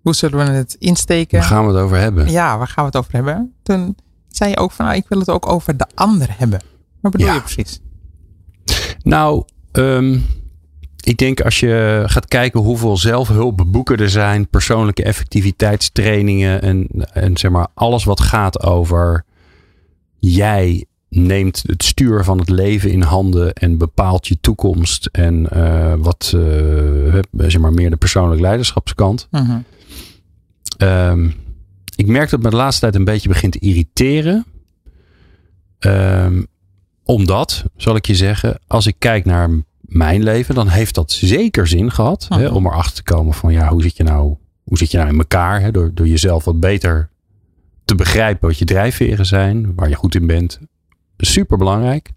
[0.00, 1.38] hoe zullen we het insteken?
[1.38, 2.30] Waar gaan we het over hebben?
[2.30, 3.52] Ja, waar gaan we het over hebben?
[3.62, 3.96] Toen
[4.36, 6.60] zei je ook van, nou, ik wil het ook over de ander hebben.
[7.00, 7.34] Wat bedoel Ja.
[7.34, 7.80] je precies?
[9.02, 10.18] Nou, ehm,
[11.00, 17.50] ik denk als je gaat kijken hoeveel zelfhulpboeken er zijn, persoonlijke effectiviteitstrainingen en, en zeg
[17.50, 19.24] maar alles wat gaat over
[20.18, 25.94] jij neemt het stuur van het leven in handen en bepaalt je toekomst en uh,
[25.98, 29.28] wat uh, zeg maar meer de persoonlijk leiderschapskant.
[29.30, 29.58] Mhm.
[30.78, 31.34] Um,
[31.96, 34.44] ik merk dat me de laatste tijd een beetje begint te irriteren.
[35.78, 36.46] Um,
[37.04, 41.66] omdat, zal ik je zeggen, als ik kijk naar mijn leven, dan heeft dat zeker
[41.66, 42.26] zin gehad.
[42.28, 45.10] Hè, om erachter te komen van ja, hoe zit je nou, hoe zit je nou
[45.10, 45.60] in elkaar?
[45.60, 47.10] Hè, door, door jezelf wat beter
[47.84, 50.60] te begrijpen wat je drijfveren zijn, waar je goed in bent.
[51.16, 52.10] Super belangrijk.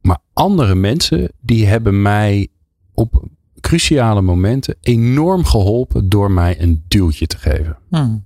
[0.00, 2.48] Maar andere mensen die hebben mij
[2.94, 3.28] op
[3.62, 7.78] cruciale momenten enorm geholpen door mij een duwtje te geven.
[7.88, 8.16] Mhm.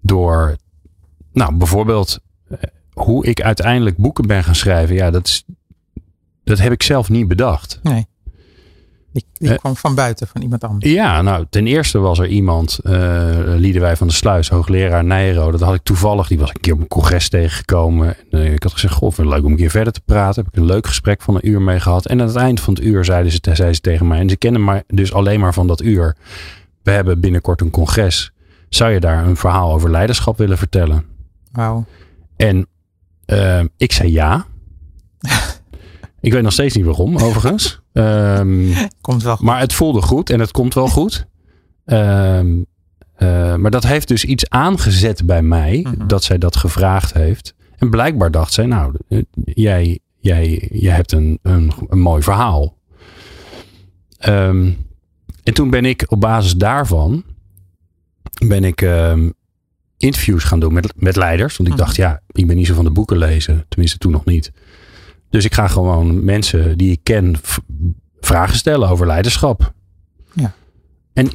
[0.00, 0.56] Door,
[1.32, 2.58] nou bijvoorbeeld, eh,
[2.92, 4.94] hoe ik uiteindelijk boeken ben gaan schrijven.
[4.94, 5.44] Ja, dat, is,
[6.44, 7.80] dat heb ik zelf niet bedacht.
[7.82, 8.06] Nee.
[9.16, 9.58] Die, die Eh.
[9.58, 10.92] kwam van buiten, van iemand anders.
[10.92, 15.50] Ja, nou, ten eerste was er iemand, eh Liedewij van de Sluis, hoogleraar Nijro.
[15.50, 18.16] Dat had ik toevallig, die was een keer op een congres tegengekomen.
[18.30, 20.44] En, eh, ik had gezegd, goh, vind het leuk om een keer verder te praten.
[20.44, 22.06] Heb ik een leuk gesprek van een uur mee gehad.
[22.06, 23.40] En aan het eind van het uur zeiden ze,
[23.80, 26.16] tegen mij, en ze kennen mij dus alleen maar van dat uur.
[26.82, 28.32] We hebben binnenkort een congres.
[28.68, 31.04] Zou je daar een verhaal over leiderschap willen vertellen?
[31.52, 31.84] Wauw.
[32.36, 32.66] En
[33.76, 34.46] ik zei ja.
[36.20, 37.80] ik weet nog steeds niet waarom, overigens.
[37.96, 39.46] Ehm Komt wel goed.
[39.46, 41.26] maar het voelde goed en het komt wel goed.
[41.84, 42.62] Ehm,
[43.14, 46.06] eh, maar dat heeft dus iets aangezet bij mij, Mhm.
[46.06, 47.54] dat zij dat gevraagd heeft.
[47.78, 52.76] En blijkbaar dacht zij, nou, eh, jij, jij, jij hebt een, een, een mooi verhaal.
[54.18, 54.70] Ehm,
[55.42, 57.24] en toen ben ik op basis daarvan,
[58.46, 58.86] ben ik
[59.96, 61.56] interviews gaan doen met, met leiders.
[61.56, 61.84] Want ik Mhm.
[61.84, 63.64] dacht, ja, ik ben niet zo van de boeken lezen.
[63.68, 64.52] Tenminste, toen nog niet.
[65.30, 67.36] Dus ik ga gewoon mensen die ik ken
[68.20, 69.72] vragen stellen over leiderschap.
[70.32, 70.54] Ja.
[71.12, 71.30] En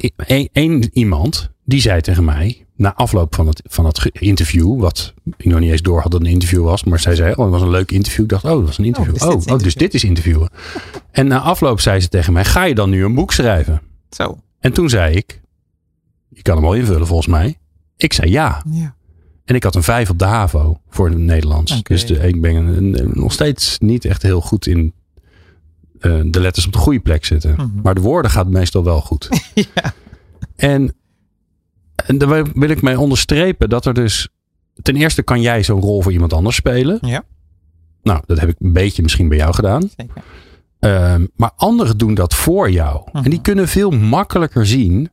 [0.52, 5.44] één iemand die zei tegen mij, na afloop van het, van het interview, wat ik
[5.44, 7.50] nog niet eens door had dat het een interview was, maar zij zei, oh, het
[7.50, 8.22] was een leuk interview.
[8.22, 9.12] Ik dacht, oh, dat was een interview.
[9.12, 10.50] dus Oh, dit oh, dus dit is interviewen.
[11.10, 13.82] en na afloop zei ze tegen mij, ga je dan nu een boek schrijven?
[14.10, 14.38] Zo.
[14.60, 15.40] En toen zei ik,
[16.28, 17.58] je kan hem wel invullen volgens mij.
[17.96, 18.62] Ik zei ja.
[18.70, 18.94] Ja.
[19.44, 21.82] En ik had een vijf op de HAVO voor het Nederlands.
[21.82, 24.92] Dus de, ik ben een- een- nog steeds niet echt heel goed in
[26.00, 27.52] eh, de letters op de goede plek zetten.
[27.54, 27.68] Mhm.
[27.82, 29.28] Maar de woorden gaat meestal wel goed.
[29.74, 29.94] ja.
[30.56, 30.94] En,
[32.06, 34.28] en daar wil ik mee onderstrepen dat er dus...
[34.82, 36.98] Ten eerste kan jij zo'n rol voor iemand anders spelen.
[37.00, 37.22] Ja.
[38.02, 39.90] Nou, dat heb ik een beetje misschien bij jou gedaan.
[39.96, 40.22] Zeker.
[40.78, 43.02] Ehm, maar anderen doen dat voor jou.
[43.12, 43.24] Mhm.
[43.24, 45.10] En die kunnen veel makkelijker zien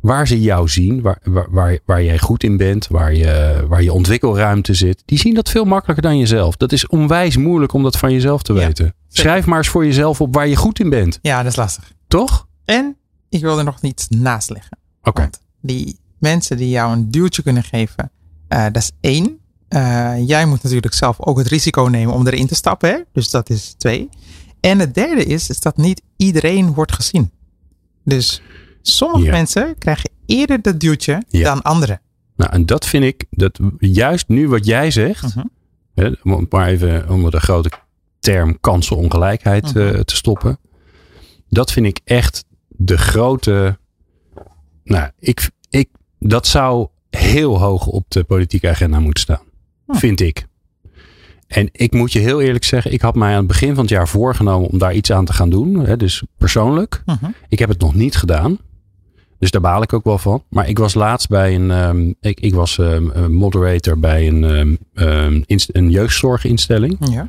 [0.00, 3.82] waar ze jou zien, waar, waar, waar, waar jij goed in bent, waar je, waar
[3.82, 5.02] je ontwikkelruimte zit.
[5.04, 6.56] Die zien dat veel makkelijker dan jezelf.
[6.56, 8.94] Dat is onwijs moeilijk om dat van jezelf te Ja, weten.
[9.08, 11.18] Schrijf maar eens voor jezelf op waar je goed in bent.
[11.22, 11.92] Ja, dat is lastig.
[12.08, 12.46] Toch?
[12.64, 12.96] En
[13.28, 14.78] ik wil er nog iets naast leggen.
[15.02, 15.30] Oké.
[15.60, 18.10] Die mensen die jou een duwtje kunnen geven,
[18.48, 19.38] eh, dat is één.
[19.68, 22.90] Eh, jij moet natuurlijk zelf ook het risico nemen om erin te stappen.
[22.90, 22.98] Hè?
[23.12, 24.08] Dus dat is twee.
[24.60, 27.30] En het derde is, is dat niet iedereen wordt gezien.
[28.04, 28.42] Dus
[28.82, 29.30] sommige Ja.
[29.30, 31.42] mensen krijgen eerder dat duwtje Ja.
[31.44, 32.00] dan anderen.
[32.36, 35.46] Nou, en dat vind ik, dat juist nu wat jij zegt, Mhm.
[35.94, 37.70] hè, om maar even onder de grote
[38.20, 39.78] term kansenongelijkheid Mhm.
[39.78, 40.58] eh, te stoppen.
[41.48, 43.78] Dat vind ik echt de grote.
[44.84, 49.42] Nou, ik, ik, dat zou heel hoog op de politieke agenda moeten staan.
[49.88, 50.46] Vind ik.
[51.46, 53.88] En ik moet je heel eerlijk zeggen, ik had mij aan het begin van het
[53.92, 55.74] jaar voorgenomen om daar iets aan te gaan doen.
[55.86, 57.02] Hè, dus persoonlijk.
[57.06, 57.26] Mhm.
[57.48, 58.58] Ik heb het nog niet gedaan.
[59.40, 60.42] Dus daar baal ik ook wel van.
[60.48, 61.70] Maar ik was laatst bij een.
[61.70, 66.96] ehm, ik, ik was ehm, moderator bij een, ehm, inst- een jeugdzorginstelling.
[67.10, 67.28] Ja.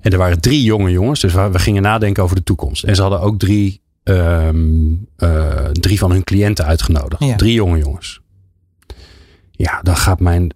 [0.00, 1.20] En er waren drie jonge jongens.
[1.20, 2.84] Dus we, we gingen nadenken over de toekomst.
[2.84, 4.48] En ze hadden ook drie, eh,
[5.72, 7.24] drie van hun cliënten uitgenodigd.
[7.24, 7.36] Ja.
[7.36, 8.20] Drie jonge jongens.
[9.50, 10.54] Ja, dan gaat mijn.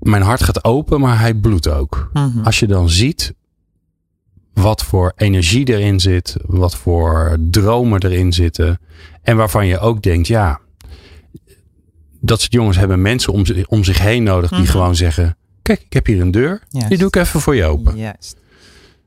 [0.00, 2.10] Mijn hart gaat open, maar hij bloedt ook.
[2.12, 2.38] Mhm.
[2.44, 3.34] Als je dan ziet
[4.62, 8.78] wat voor energie erin zit, wat voor dromen erin zitten.
[9.22, 10.60] En waarvan je ook denkt, ja,
[12.20, 14.70] dat soort jongens hebben mensen om, zich- om zich heen nodig die Mhm.
[14.70, 16.88] gewoon zeggen: Kijk, ik heb hier een deur, Juist.
[16.88, 17.96] die doe ik even voor je open.
[17.96, 18.36] Juist.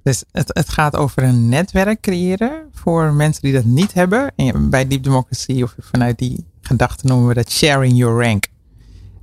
[0.03, 4.31] Dus het, het gaat over een netwerk creëren voor mensen die dat niet hebben.
[4.35, 8.43] En bij Deep Democracy of vanuit die gedachte noemen we dat sharing your rank.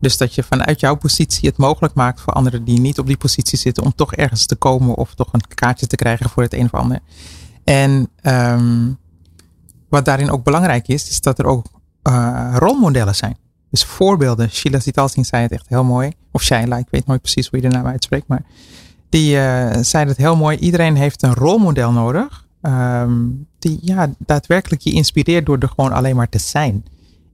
[0.01, 3.17] Dus dat je vanuit jouw positie het mogelijk maakt voor anderen die niet op die
[3.17, 6.53] positie zitten om toch ergens te komen of toch een kaartje te krijgen voor het
[6.53, 7.01] een of ander.
[7.65, 8.93] En ehm,
[9.89, 11.67] wat daarin ook belangrijk is, is dat er ook
[12.03, 13.37] eh, rolmodellen zijn.
[13.71, 14.51] Dus voorbeelden.
[14.51, 16.13] Sheila Zitalsing zei het echt heel mooi.
[16.33, 18.29] Of Shaila, ik weet nooit precies hoe je de naam uitspreekt.
[18.29, 18.45] Maar
[19.09, 20.57] die eh, zei het heel mooi.
[20.57, 22.45] Iedereen heeft een rolmodel nodig.
[22.61, 23.15] ehm,
[23.59, 26.85] die ja, daadwerkelijk je inspireert door er gewoon alleen maar te zijn.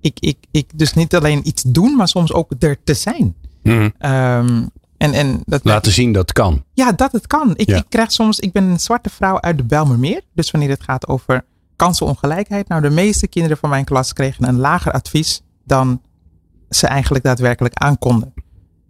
[0.03, 3.35] Ik, ik, ik dus niet alleen iets doen, maar soms ook er te zijn.
[3.63, 3.89] Mhm.
[3.99, 4.63] Ehm,
[4.97, 6.65] En, en dat Laten zien dat het kan.
[6.75, 7.53] Ja, dat het kan.
[7.57, 7.77] Ik, Ja.
[7.77, 10.21] ik krijg soms, ik ben een zwarte vrouw uit de Bijlmermeer.
[10.35, 11.45] Dus wanneer het gaat over
[11.77, 12.69] kansenongelijkheid.
[12.69, 16.01] Nou, de meeste kinderen van mijn klas kregen een lager advies dan
[16.71, 18.35] ze eigenlijk daadwerkelijk aankonden.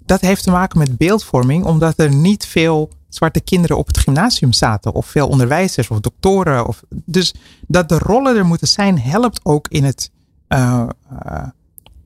[0.06, 4.52] Dat heeft te maken met beeldvorming, omdat er niet veel zwarte kinderen op het gymnasium
[4.52, 4.92] zaten.
[4.92, 6.66] Of veel onderwijzers of doktoren.
[6.66, 7.34] Of, dus
[7.66, 10.10] dat de rollen er moeten zijn, helpt ook in het
[10.52, 11.46] eh,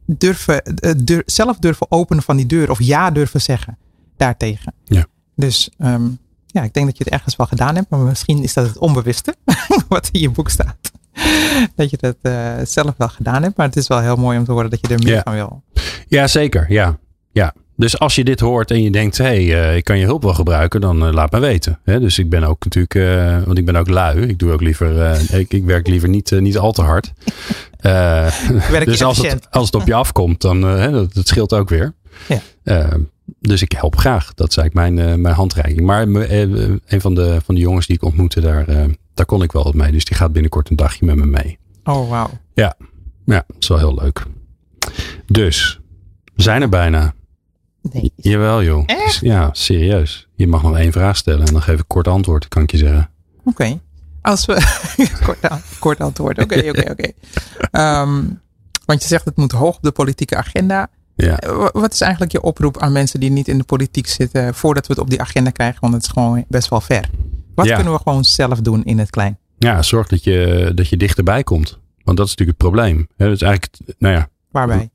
[0.07, 2.71] durven, eh, zelf durven openen van die deur.
[2.71, 3.79] Of ja durven zeggen
[4.17, 4.75] daartegen.
[4.85, 5.07] Ja.
[5.35, 6.07] Dus ehm,
[6.47, 7.91] ja, ik denk dat je het ergens wel gedaan hebt.
[7.91, 9.35] Maar misschien is dat het onbewuste
[9.89, 10.77] wat in je boek staat.
[11.75, 12.17] Dat je dat
[12.69, 13.57] zelf wel gedaan hebt.
[13.57, 15.21] Maar het is wel heel mooi om te horen dat je er meer Ja.
[15.25, 15.63] van wil.
[16.09, 16.73] Ja, zeker.
[16.73, 16.99] Ja.
[17.31, 17.55] ja.
[17.77, 20.35] Dus als je dit hoort en je denkt, hé, hey, ik kan je hulp wel
[20.35, 21.79] gebruiken, dan laat me weten.
[21.85, 22.01] Hè?
[22.01, 24.21] Dus ik ben ook natuurlijk, want ik ben ook lui.
[24.21, 27.13] Ik doe ook liever, ik, ik werk liever niet, niet al te hard.
[27.79, 28.33] Eh,
[28.85, 31.95] dus als het, als het op je afkomt, dan uh, dat, dat scheelt ook weer.
[32.29, 32.41] Ja.
[32.65, 32.95] Uh,
[33.41, 34.35] dus ik help graag.
[34.35, 35.81] Dat is eigenlijk mijn, mijn handreiking.
[35.81, 38.65] Maar een van de, van de jongens die ik ontmoette, daar,
[39.15, 39.93] daar kon ik wel wat mee.
[39.93, 41.59] Dus die gaat binnenkort een dagje met me mee.
[41.85, 42.31] Oh, wauw.
[42.55, 42.77] Ja.
[43.25, 44.27] ja, dat is wel heel leuk.
[45.27, 45.81] Dus,
[46.35, 47.15] we zijn er bijna.
[47.93, 48.13] Nee.
[48.17, 48.83] Jawel joh.
[48.87, 49.21] Echt?
[49.21, 50.29] Ja, serieus.
[50.35, 52.77] Je mag nog één vraag stellen en dan geef ik kort antwoord, kan ik je
[52.77, 53.11] zeggen.
[53.39, 53.49] Oké.
[53.49, 53.81] Okay.
[54.27, 54.55] Als we.
[55.25, 55.39] kort,
[55.79, 56.39] kort antwoord.
[56.39, 57.13] Oké, oké, oké.
[57.71, 58.23] Ehm,
[58.85, 60.89] Want je zegt het moet hoog op de politieke agenda.
[61.17, 61.39] Ja.
[61.73, 64.93] Wat is eigenlijk je oproep aan mensen die niet in de politiek zitten voordat we
[64.93, 65.81] het op die agenda krijgen?
[65.81, 67.11] Want het is gewoon best wel ver.
[67.55, 67.75] Wat Ja.
[67.75, 69.39] kunnen we gewoon zelf doen in het klein?
[69.59, 71.79] Ja, zorg dat je, dat je dichterbij komt.
[72.05, 73.09] Want dat is natuurlijk het probleem.
[73.17, 74.91] Dat is eigenlijk, nou ja, Waarbij?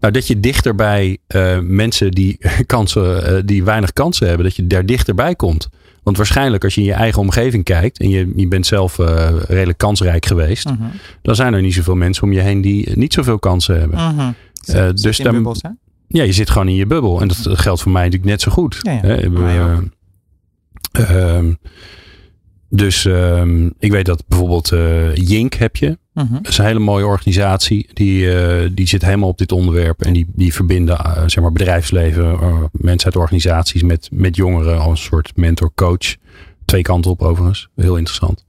[0.00, 4.66] nou, dat je dichterbij uh, mensen die, kansen, uh, die weinig kansen hebben, dat je
[4.66, 5.68] daar dichterbij komt.
[6.02, 9.28] Want waarschijnlijk als je in je eigen omgeving kijkt en je, je bent zelf uh,
[9.48, 10.82] redelijk kansrijk geweest, Mhm.
[11.22, 13.98] dan zijn er niet zoveel mensen om je heen die niet zoveel kansen hebben.
[14.14, 14.20] Mhm.
[14.64, 15.68] Eh, Zit dus in dan- bubbels, hè?
[16.08, 17.20] Ja, je zit gewoon in je bubbel.
[17.20, 18.78] En dat geldt voor mij natuurlijk net zo goed.
[18.82, 19.00] Ja, ja.
[19.00, 19.16] Hè,
[22.68, 23.04] dus
[23.78, 25.98] ik weet dat bijvoorbeeld eh Jink heb je.
[26.14, 26.32] Mhm.
[26.32, 27.88] Dat is een hele mooie organisatie.
[27.92, 30.02] Die, eh, die zit helemaal op dit onderwerp.
[30.02, 34.80] En die, die verbinden eh, zeg maar bedrijfsleven, eh, mensen uit organisaties met, met jongeren
[34.80, 36.16] als een soort mentor-coach.
[36.64, 37.68] Twee kanten op overigens.
[37.76, 38.44] Heel interessant.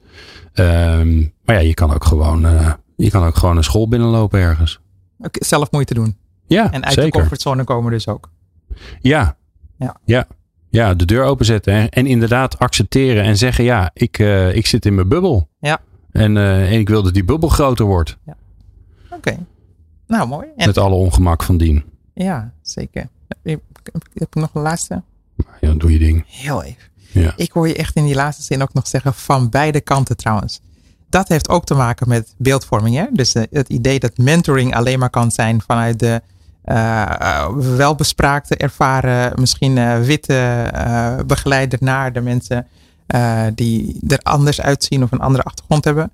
[0.53, 2.47] Ehm, maar ja, je kan ook gewoon,
[2.95, 4.79] je kan ook gewoon een school binnenlopen ergens.
[5.31, 6.17] Zelf moeite doen.
[6.47, 8.29] Ja, En uit de comfortzone komen dus ook.
[9.01, 9.37] Ja.
[9.77, 9.97] Ja.
[10.05, 10.27] ja.
[10.69, 11.73] Ja, de deur openzetten.
[11.73, 14.17] En, en inderdaad accepteren en zeggen: ja, ik,
[14.53, 15.49] ik zit in mijn bubbel.
[15.59, 15.79] Ja.
[16.13, 18.17] En, eh, en ik wil dat die bubbel groter wordt.
[19.09, 19.37] Oké.
[20.07, 20.47] Nou, mooi.
[20.55, 21.83] En, Met alle ongemak van dien.
[22.13, 23.07] ja, zeker.
[23.43, 23.61] Heb,
[24.13, 25.01] heb ik nog een laatste?
[25.61, 26.23] Ja, doe je ding.
[26.27, 26.91] Heel even.
[27.11, 27.33] Ja.
[27.35, 30.61] Ik hoor je echt in die laatste zin ook nog zeggen van beide kanten trouwens.
[31.09, 32.95] Dat heeft ook te maken met beeldvorming.
[32.95, 33.05] Hè?
[33.11, 36.21] Dus eh, het idee dat mentoring alleen maar kan zijn vanuit de
[36.63, 40.69] eh, welbespraakte, ervaren, misschien witte
[41.25, 42.67] begeleider naar de mensen
[43.13, 46.11] eh, die er anders uitzien of een andere achtergrond hebben.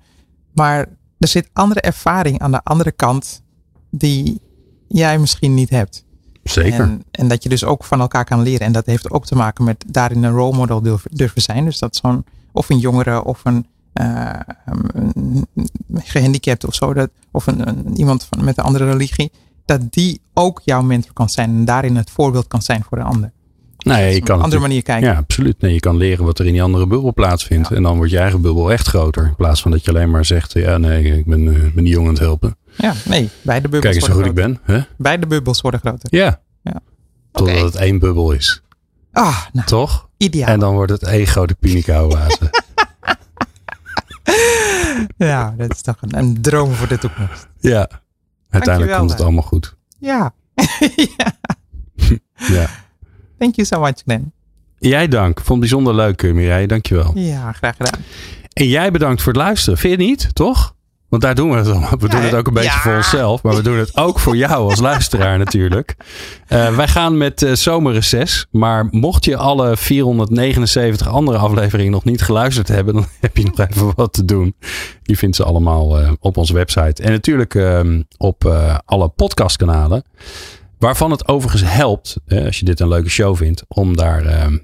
[0.54, 0.86] Maar
[1.18, 3.42] er zit andere ervaring aan de andere kant
[3.90, 4.40] die
[4.88, 6.04] jij misschien niet hebt.
[6.42, 6.80] Zeker.
[6.80, 8.66] En, en dat je dus ook van elkaar kan leren.
[8.66, 11.64] En dat heeft ook te maken met daarin een role model durven, zijn.
[11.64, 14.30] Dus dat zo'n, of een jongere of een, eh,
[15.04, 15.46] een
[15.94, 16.94] gehandicapt of zo.
[16.94, 19.32] Dat, of een, een- iemand van, met een andere religie.
[19.64, 21.50] Dat die ook jouw mentor kan zijn.
[21.50, 23.32] En daarin het voorbeeld kan zijn voor een ander.
[23.84, 25.08] Nee, je op kan een andere manier kijken.
[25.08, 25.60] Ja, absoluut.
[25.60, 27.68] Nee, je kan leren wat er in die andere bubbel plaatsvindt.
[27.68, 27.76] Ja.
[27.76, 29.24] En dan wordt je eigen bubbel echt groter.
[29.26, 31.92] In plaats van dat je alleen maar zegt: ja, nee, ik ben, eh, ben die
[31.92, 32.56] jongen aan het helpen.
[32.76, 33.28] Ja, nee.
[33.42, 34.58] Beide bubbels, Kijk eens hoe goed ik ben.
[34.62, 34.80] Hè?
[34.96, 36.08] Beide bubbels worden groter.
[36.16, 36.40] Ja.
[36.62, 36.80] Ja.
[37.32, 38.62] Totdat het één bubbel is.
[39.12, 40.08] Ah, nou, Toch?
[40.16, 40.48] ideaal.
[40.48, 42.50] En dan wordt het één grote pinica-oase.
[45.16, 47.48] Ja, dat is toch een, een droom voor de toekomst.
[47.60, 47.88] ja.
[48.50, 49.24] Uiteindelijk Dankjewel, komt het hè.
[49.24, 49.76] allemaal goed.
[49.98, 50.34] Ja.
[51.16, 51.32] ja.
[52.34, 52.66] Ja.
[53.40, 54.32] Thank you so much, Glenn.
[54.78, 55.36] Jij dank.
[55.36, 56.66] Vond het bijzonder leuk, eh, Mireille.
[56.66, 57.12] Dankjewel.
[57.14, 58.00] Ja, graag gedaan.
[58.52, 59.78] En jij bedankt voor het luisteren.
[59.78, 60.34] Vind je niet?
[60.34, 60.74] Toch?
[61.08, 61.86] Want daar doen we het om.
[61.98, 62.80] We doen het ook een beetje ja.
[62.80, 63.42] voor onszelf.
[63.42, 65.96] Maar we doen het ook voor jou als luisteraar natuurlijk.
[66.46, 68.46] Eh, wij gaan met eh zomerreces.
[68.50, 72.94] Maar mocht je alle 479 andere afleveringen nog niet geluisterd hebben.
[72.94, 74.54] Dan heb je nog even wat te doen.
[75.02, 77.02] Je vindt ze allemaal op onze website.
[77.02, 78.44] En natuurlijk ehm, op
[78.84, 80.04] alle podcastkanalen.
[80.80, 84.56] Waarvan het overigens helpt, eh, als je dit een leuke show vindt, om daar ehm,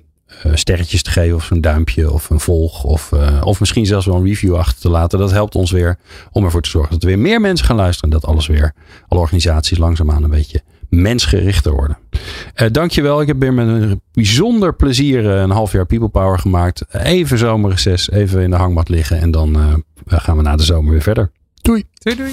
[0.43, 4.07] eh, sterretjes te geven of een duimpje of een volg of, eh, of misschien zelfs
[4.07, 5.19] wel een review achter te laten.
[5.19, 5.99] Dat helpt ons weer
[6.31, 8.73] om ervoor te zorgen dat er weer meer mensen gaan luisteren en dat alles weer,
[9.09, 11.99] alle organisaties langzaamaan een beetje mensgerichter worden.
[12.55, 13.21] Eh dankjewel.
[13.21, 16.85] Ik heb weer met een bijzonder plezier eh, een half jaar People Power gemaakt.
[16.91, 21.03] Even zomerreces, even in de hangmat liggen en dan gaan we na de zomer weer
[21.03, 21.31] verder.
[21.63, 21.85] Doei!
[21.99, 22.33] Doei doei.